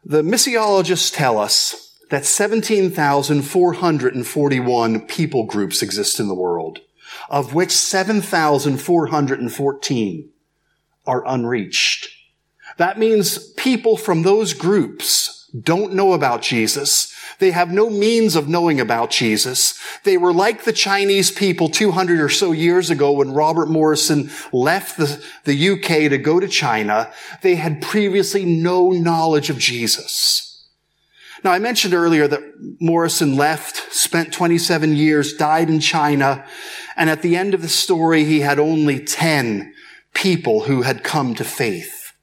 The 0.04 0.22
missiologists 0.22 1.14
tell 1.14 1.38
us 1.38 1.98
that 2.10 2.26
17,441 2.26 5.08
people 5.08 5.46
groups 5.46 5.82
exist 5.82 6.20
in 6.20 6.28
the 6.28 6.36
world 6.36 6.80
of 7.30 7.54
which 7.54 7.72
7,414 7.72 10.30
are 11.06 11.28
unreached. 11.28 12.10
That 12.78 12.98
means 13.00 13.52
people 13.54 13.98
from 13.98 14.24
those 14.24 14.54
groups 14.54 15.41
don't 15.60 15.94
know 15.94 16.14
about 16.14 16.42
Jesus. 16.42 17.14
They 17.40 17.52
have 17.52 17.72
no 17.72 17.90
means 17.90 18.36
of 18.36 18.48
knowing 18.48 18.80
about 18.80 19.10
Jesus. 19.10 19.78
They 20.04 20.16
were 20.16 20.32
like 20.32 20.64
the 20.64 20.72
Chinese 20.72 21.30
people 21.32 21.68
200 21.68 22.22
or 22.22 22.30
so 22.30 22.52
years 22.52 22.90
ago 22.90 23.12
when 23.12 23.34
Robert 23.34 23.70
Morrison 23.70 24.30
left 24.54 24.98
the, 24.98 25.24
the 25.44 25.70
UK 25.72 26.10
to 26.10 26.18
go 26.18 26.40
to 26.40 26.48
China. 26.48 27.12
They 27.42 27.56
had 27.56 27.82
previously 27.82 28.46
no 28.46 28.92
knowledge 28.92 29.50
of 29.50 29.58
Jesus. 29.58 30.48
Now, 31.44 31.52
I 31.52 31.60
mentioned 31.60 31.94
earlier 31.94 32.28
that 32.28 32.44
Morrison 32.80 33.36
left, 33.36 33.92
spent 33.94 34.32
27 34.32 34.96
years, 34.96 35.34
died 35.34 35.70
in 35.70 35.80
China, 35.80 36.46
and 36.96 37.10
at 37.10 37.24
the 37.24 37.36
end 37.36 37.56
of 37.56 37.64
the 37.64 37.68
story, 37.68 38.24
he 38.24 38.42
had 38.42 38.60
only 38.60 39.04
10 39.04 39.74
people 40.14 40.62
who 40.62 40.84
had 40.84 41.04
come 41.04 41.34
to 41.36 41.44
faith. 41.44 42.14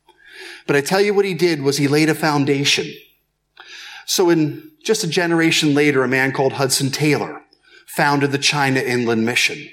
But 0.69 0.77
I 0.77 0.83
tell 0.83 1.01
you 1.01 1.14
what 1.14 1.25
he 1.25 1.35
did 1.35 1.62
was 1.62 1.79
he 1.79 1.88
laid 1.88 2.09
a 2.09 2.14
foundation. 2.14 2.87
So 4.09 4.31
in 4.31 4.73
just 4.83 5.05
a 5.05 5.07
generation 5.07 5.75
later, 5.75 6.03
a 6.03 6.09
man 6.09 6.33
called 6.33 6.55
Hudson 6.55 6.90
Taylor 6.90 7.42
founded 7.87 8.33
the 8.33 8.38
China 8.38 8.81
Inland 8.81 9.27
Mission. 9.27 9.68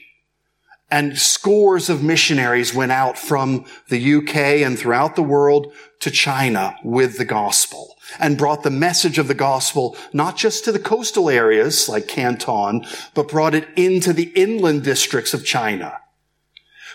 And 0.92 1.18
scores 1.18 1.90
of 1.90 2.04
missionaries 2.04 2.74
went 2.74 2.92
out 2.92 3.18
from 3.18 3.66
the 3.88 4.16
UK 4.16 4.36
and 4.36 4.78
throughout 4.78 5.16
the 5.16 5.24
world 5.24 5.72
to 6.02 6.12
China 6.12 6.76
with 6.84 7.18
the 7.18 7.24
gospel 7.24 7.96
and 8.20 8.38
brought 8.38 8.64
the 8.64 8.70
message 8.70 9.18
of 9.18 9.30
the 9.30 9.34
gospel 9.34 9.96
not 10.12 10.36
just 10.36 10.66
to 10.66 10.74
the 10.74 10.80
coastal 10.80 11.30
areas 11.30 11.88
like 11.88 12.10
Canton, 12.10 12.86
but 13.14 13.30
brought 13.30 13.56
it 13.56 13.70
into 13.78 14.12
the 14.12 14.34
inland 14.36 14.84
districts 14.84 15.34
of 15.34 15.46
China. 15.46 15.98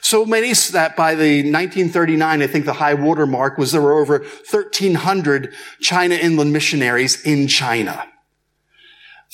So 0.03 0.25
many 0.25 0.53
that 0.53 0.97
by 0.97 1.15
the 1.15 1.43
1939, 1.43 2.43
I 2.43 2.47
think 2.47 2.65
the 2.65 2.73
high 2.73 2.95
water 2.95 3.27
mark 3.27 3.59
was 3.59 3.73
there 3.73 3.83
were 3.83 3.99
over 3.99 4.19
1300 4.19 5.55
China 5.81 6.15
inland 6.15 6.53
missionaries 6.53 7.23
in 7.23 7.49
China. 7.49 8.07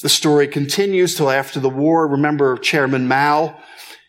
The 0.02 0.08
story 0.08 0.48
continues 0.48 1.14
till 1.14 1.30
after 1.30 1.60
the 1.60 1.70
war. 1.70 2.06
Remember 2.06 2.56
Chairman 2.58 3.08
Mao 3.08 3.56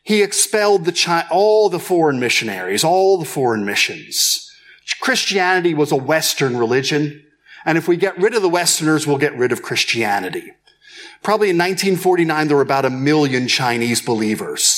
he 0.08 0.24
expelled 0.24 0.86
the 0.86 0.94
China, 0.94 1.28
all 1.30 1.68
the 1.68 1.82
foreign 1.82 2.18
missionaries, 2.18 2.86
all 2.86 3.18
the 3.18 3.26
foreign 3.26 3.66
missions. 3.66 4.50
Christianity 5.02 5.74
was 5.74 5.92
a 5.92 5.98
Western 5.98 6.56
religion. 6.56 7.26
And 7.66 7.78
if 7.78 7.90
we 7.90 7.98
get 7.98 8.18
rid 8.18 8.34
of 8.34 8.42
the 8.42 8.48
Westerners, 8.48 9.06
we'll 9.06 9.18
get 9.18 9.38
rid 9.38 9.52
of 9.52 9.62
Christianity. 9.62 10.54
Probably 11.24 11.50
in 11.50 11.58
1949, 11.58 12.48
there 12.48 12.56
were 12.56 12.64
about 12.64 12.86
a 12.86 12.90
million 12.90 13.50
Chinese 13.50 14.02
believers. 14.02 14.77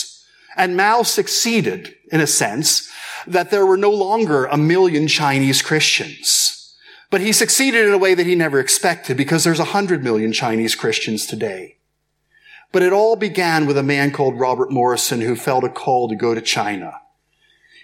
And 0.56 0.76
Mao 0.76 1.04
succeeded, 1.04 1.96
in 2.12 2.22
a 2.22 2.28
sense, 2.28 2.90
that 3.28 3.52
there 3.52 3.66
were 3.66 3.78
no 3.78 3.92
longer 3.92 4.46
a 4.46 4.58
million 4.58 5.08
Chinese 5.08 5.62
Christians. 5.62 6.76
But 7.10 7.22
he 7.22 7.32
succeeded 7.32 7.88
in 7.88 7.94
a 7.94 7.98
way 7.98 8.14
that 8.14 8.26
he 8.26 8.36
never 8.36 8.60
expected 8.60 9.18
because 9.18 9.44
there's 9.44 9.60
a 9.60 9.66
hundred 9.66 10.04
million 10.04 10.32
Chinese 10.32 10.76
Christians 10.76 11.26
today. 11.26 11.78
But 12.72 12.84
it 12.84 12.94
all 12.94 13.16
began 13.16 13.66
with 13.66 13.78
a 13.78 13.84
man 13.84 14.12
called 14.12 14.40
Robert 14.40 14.72
Morrison 14.72 15.22
who 15.22 15.36
felt 15.36 15.64
a 15.64 15.70
call 15.70 16.08
to 16.08 16.16
go 16.16 16.36
to 16.36 16.42
China. 16.42 17.02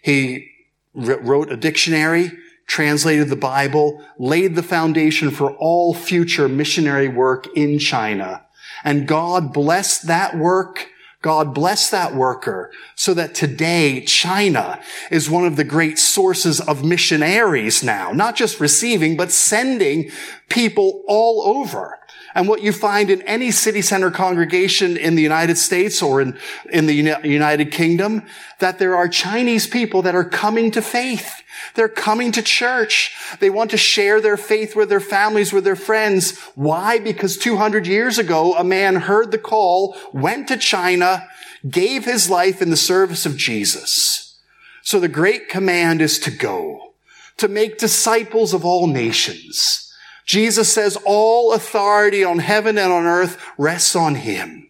He 0.03 0.51
wrote 0.93 1.51
a 1.51 1.57
dictionary, 1.57 2.31
translated 2.67 3.29
the 3.29 3.35
Bible, 3.35 4.03
laid 4.19 4.55
the 4.55 4.63
foundation 4.63 5.31
for 5.31 5.53
all 5.53 5.93
future 5.93 6.47
missionary 6.47 7.07
work 7.07 7.47
in 7.55 7.79
China. 7.79 8.45
And 8.83 9.07
God 9.07 9.53
blessed 9.53 10.07
that 10.07 10.37
work. 10.37 10.89
God 11.25 11.55
bless 11.55 11.89
that 11.89 12.13
worker 12.13 12.69
so 12.93 13.15
that 13.15 13.33
today 13.33 14.01
China 14.01 14.79
is 15.09 15.27
one 15.27 15.43
of 15.43 15.55
the 15.55 15.63
great 15.63 15.97
sources 15.97 16.61
of 16.61 16.85
missionaries 16.85 17.81
now, 17.81 18.11
not 18.11 18.35
just 18.35 18.59
receiving, 18.59 19.17
but 19.17 19.31
sending 19.31 20.11
people 20.49 21.03
all 21.07 21.41
over. 21.41 21.97
And 22.35 22.49
what 22.49 22.61
you 22.61 22.73
find 22.73 23.09
in 23.09 23.21
any 23.21 23.49
city 23.49 23.81
center 23.81 24.11
congregation 24.11 24.97
in 24.97 25.15
the 25.15 25.21
United 25.21 25.57
States 25.57 26.01
or 26.01 26.19
in, 26.19 26.37
in 26.69 26.85
the 26.85 26.93
United 26.93 27.71
Kingdom, 27.71 28.23
that 28.59 28.77
there 28.77 28.93
are 28.93 29.07
Chinese 29.07 29.67
people 29.67 30.01
that 30.01 30.15
are 30.15 30.25
coming 30.25 30.69
to 30.71 30.81
faith. 30.81 31.41
They're 31.75 31.87
coming 31.87 32.33
to 32.33 32.41
church. 32.41 33.15
They 33.39 33.49
want 33.49 33.71
to 33.71 33.77
share 33.77 34.19
their 34.19 34.35
faith 34.35 34.75
with 34.75 34.89
their 34.89 34.99
families, 34.99 35.53
with 35.53 35.63
their 35.63 35.77
friends. 35.77 36.37
Why? 36.55 36.99
Because 36.99 37.37
200 37.37 37.87
years 37.87 38.17
ago, 38.17 38.53
a 38.55 38.65
man 38.65 38.97
heard 38.97 39.31
the 39.31 39.37
call, 39.37 39.95
went 40.11 40.49
to 40.49 40.57
China, 40.57 41.25
gave 41.67 42.03
his 42.03 42.29
life 42.29 42.61
in 42.61 42.69
the 42.69 42.75
service 42.75 43.25
of 43.25 43.37
Jesus. 43.37 44.37
So 44.81 44.99
the 44.99 45.07
great 45.07 45.47
command 45.47 46.01
is 46.01 46.19
to 46.19 46.31
go, 46.31 46.95
to 47.37 47.47
make 47.47 47.77
disciples 47.77 48.53
of 48.53 48.65
all 48.65 48.87
nations 48.87 49.84
Jesus 50.25 50.73
says 50.73 50.97
all 51.05 51.53
authority 51.53 52.23
on 52.23 52.39
heaven 52.39 52.77
and 52.77 52.91
on 52.91 53.05
earth 53.05 53.41
rests 53.57 53.95
on 53.95 54.15
him. 54.15 54.69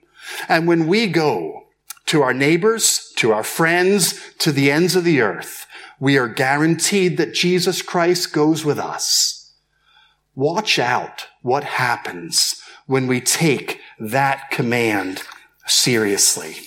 And 0.49 0.67
when 0.67 0.87
we 0.87 1.07
go 1.07 1.63
to 2.07 2.21
our 2.21 2.33
neighbors, 2.33 3.11
to 3.17 3.31
our 3.31 3.43
friends, 3.43 4.19
to 4.39 4.51
the 4.51 4.69
ends 4.69 4.95
of 4.95 5.03
the 5.03 5.21
earth, 5.21 5.65
we 5.99 6.17
are 6.17 6.27
guaranteed 6.27 7.17
that 7.17 7.33
Jesus 7.33 7.81
Christ 7.81 8.33
goes 8.33 8.65
with 8.65 8.77
us. 8.77 9.53
Watch 10.35 10.77
out 10.77 11.27
what 11.41 11.63
happens 11.63 12.61
when 12.85 13.07
we 13.07 13.21
take 13.21 13.79
that 13.99 14.51
command 14.51 15.23
seriously. 15.65 16.57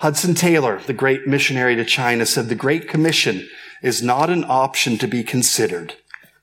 Hudson 0.00 0.34
Taylor, 0.34 0.80
the 0.80 0.92
great 0.92 1.26
missionary 1.26 1.76
to 1.76 1.84
China, 1.84 2.26
said 2.26 2.48
the 2.48 2.54
Great 2.54 2.88
Commission 2.88 3.48
is 3.82 4.02
not 4.02 4.28
an 4.28 4.44
option 4.44 4.98
to 4.98 5.06
be 5.06 5.22
considered. 5.22 5.94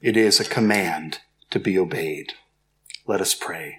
It 0.01 0.17
is 0.17 0.39
a 0.39 0.45
command 0.45 1.19
to 1.51 1.59
be 1.59 1.77
obeyed. 1.77 2.33
Let 3.05 3.21
us 3.21 3.35
pray. 3.35 3.77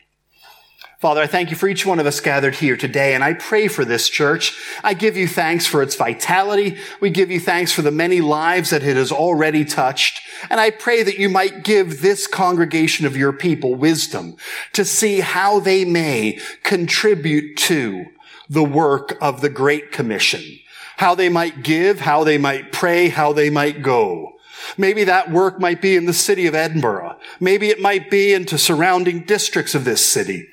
Father, 1.00 1.20
I 1.20 1.26
thank 1.26 1.50
you 1.50 1.56
for 1.56 1.66
each 1.66 1.85
one 1.85 1.98
of 1.98 2.06
us 2.06 2.20
gathered 2.20 2.54
here 2.54 2.76
today, 2.76 3.12
and 3.12 3.24
I 3.24 3.35
pray 3.35 3.66
for 3.66 3.85
this 3.85 4.08
church. 4.08 4.56
I 4.85 4.94
give 4.94 5.16
you 5.16 5.26
thanks 5.26 5.66
for 5.66 5.82
its 5.82 5.96
vitality. 5.96 6.78
We 7.00 7.11
give 7.11 7.28
you 7.28 7.40
thanks 7.40 7.72
for 7.72 7.82
the 7.82 7.90
many 7.90 8.20
lives 8.20 8.70
that 8.70 8.85
it 8.85 8.94
has 8.94 9.11
already 9.11 9.64
touched. 9.64 10.20
And 10.48 10.61
I 10.61 10.70
pray 10.70 11.02
that 11.02 11.18
you 11.18 11.28
might 11.28 11.64
give 11.64 12.02
this 12.02 12.28
congregation 12.28 13.04
of 13.04 13.16
your 13.16 13.32
people 13.32 13.74
wisdom 13.74 14.37
to 14.74 14.85
see 14.85 15.18
how 15.18 15.58
they 15.58 15.85
may 15.85 16.38
contribute 16.62 17.56
to 17.56 18.04
the 18.48 18.62
work 18.62 19.18
of 19.20 19.40
the 19.40 19.50
Great 19.50 19.90
Commission. 19.90 20.61
How 20.98 21.16
they 21.16 21.28
might 21.28 21.64
give, 21.64 21.98
how 21.98 22.22
they 22.22 22.38
might 22.38 22.70
pray, 22.70 23.08
how 23.08 23.32
they 23.32 23.50
might 23.50 23.82
go. 23.82 24.35
Maybe 24.77 25.05
that 25.05 25.31
work 25.31 25.61
might 25.61 25.81
be 25.81 25.96
in 25.96 26.07
the 26.07 26.12
city 26.12 26.46
of 26.46 26.55
Edinburgh. 26.55 27.16
Maybe 27.40 27.68
it 27.68 27.81
might 27.81 28.11
be 28.11 28.33
into 28.33 28.59
surrounding 28.59 29.25
districts 29.25 29.75
of 29.75 29.85
this 29.85 30.05
city. 30.07 30.48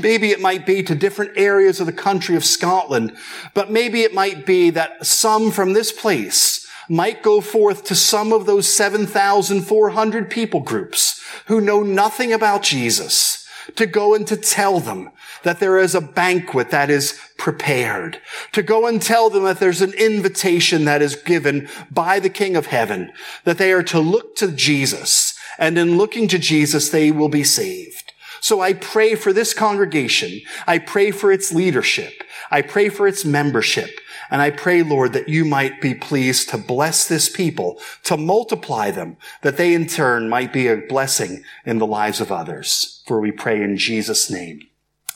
Maybe 0.00 0.30
it 0.30 0.40
might 0.40 0.66
be 0.66 0.82
to 0.82 0.94
different 0.94 1.32
areas 1.36 1.80
of 1.80 1.86
the 1.86 1.92
country 1.92 2.36
of 2.36 2.44
Scotland, 2.44 3.16
but 3.54 3.70
maybe 3.70 4.02
it 4.02 4.12
might 4.12 4.44
be 4.44 4.70
that 4.70 5.06
some 5.06 5.50
from 5.50 5.72
this 5.72 5.92
place 5.92 6.66
might 6.88 7.22
go 7.22 7.40
forth 7.40 7.84
to 7.84 7.94
some 7.94 8.32
of 8.32 8.46
those 8.46 8.74
7,400 8.74 10.30
people 10.30 10.60
groups 10.60 11.22
who 11.46 11.60
know 11.60 11.82
nothing 11.82 12.32
about 12.32 12.62
Jesus 12.62 13.46
to 13.76 13.86
go 13.86 14.14
and 14.14 14.26
to 14.26 14.36
tell 14.36 14.80
them 14.80 15.10
that 15.42 15.60
there 15.60 15.78
is 15.78 15.94
a 15.94 16.00
banquet 16.00 16.70
that 16.70 16.90
is 16.90 17.18
prepared, 17.36 18.20
to 18.52 18.62
go 18.62 18.86
and 18.86 19.00
tell 19.00 19.30
them 19.30 19.44
that 19.44 19.60
there's 19.60 19.82
an 19.82 19.92
invitation 19.94 20.84
that 20.84 21.02
is 21.02 21.14
given 21.14 21.68
by 21.90 22.18
the 22.18 22.30
King 22.30 22.56
of 22.56 22.66
Heaven, 22.66 23.12
that 23.44 23.58
they 23.58 23.72
are 23.72 23.82
to 23.84 24.00
look 24.00 24.36
to 24.36 24.50
Jesus, 24.50 25.38
and 25.58 25.78
in 25.78 25.96
looking 25.96 26.28
to 26.28 26.38
Jesus, 26.38 26.90
they 26.90 27.10
will 27.10 27.28
be 27.28 27.44
saved. 27.44 28.12
So 28.40 28.60
I 28.60 28.72
pray 28.72 29.14
for 29.14 29.32
this 29.32 29.52
congregation. 29.52 30.40
I 30.66 30.78
pray 30.78 31.10
for 31.10 31.32
its 31.32 31.52
leadership. 31.52 32.22
I 32.50 32.62
pray 32.62 32.88
for 32.88 33.06
its 33.06 33.24
membership. 33.24 34.00
And 34.30 34.42
I 34.42 34.50
pray, 34.50 34.82
Lord, 34.82 35.12
that 35.14 35.28
you 35.28 35.44
might 35.44 35.80
be 35.80 35.94
pleased 35.94 36.48
to 36.50 36.58
bless 36.58 37.06
this 37.06 37.28
people, 37.28 37.80
to 38.04 38.16
multiply 38.16 38.90
them, 38.90 39.16
that 39.42 39.56
they 39.56 39.74
in 39.74 39.86
turn 39.86 40.28
might 40.28 40.52
be 40.52 40.68
a 40.68 40.76
blessing 40.76 41.44
in 41.64 41.78
the 41.78 41.86
lives 41.86 42.20
of 42.20 42.32
others. 42.32 43.02
For 43.06 43.20
we 43.20 43.32
pray 43.32 43.62
in 43.62 43.76
Jesus' 43.76 44.30
name. 44.30 44.60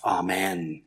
Amen. 0.04 0.82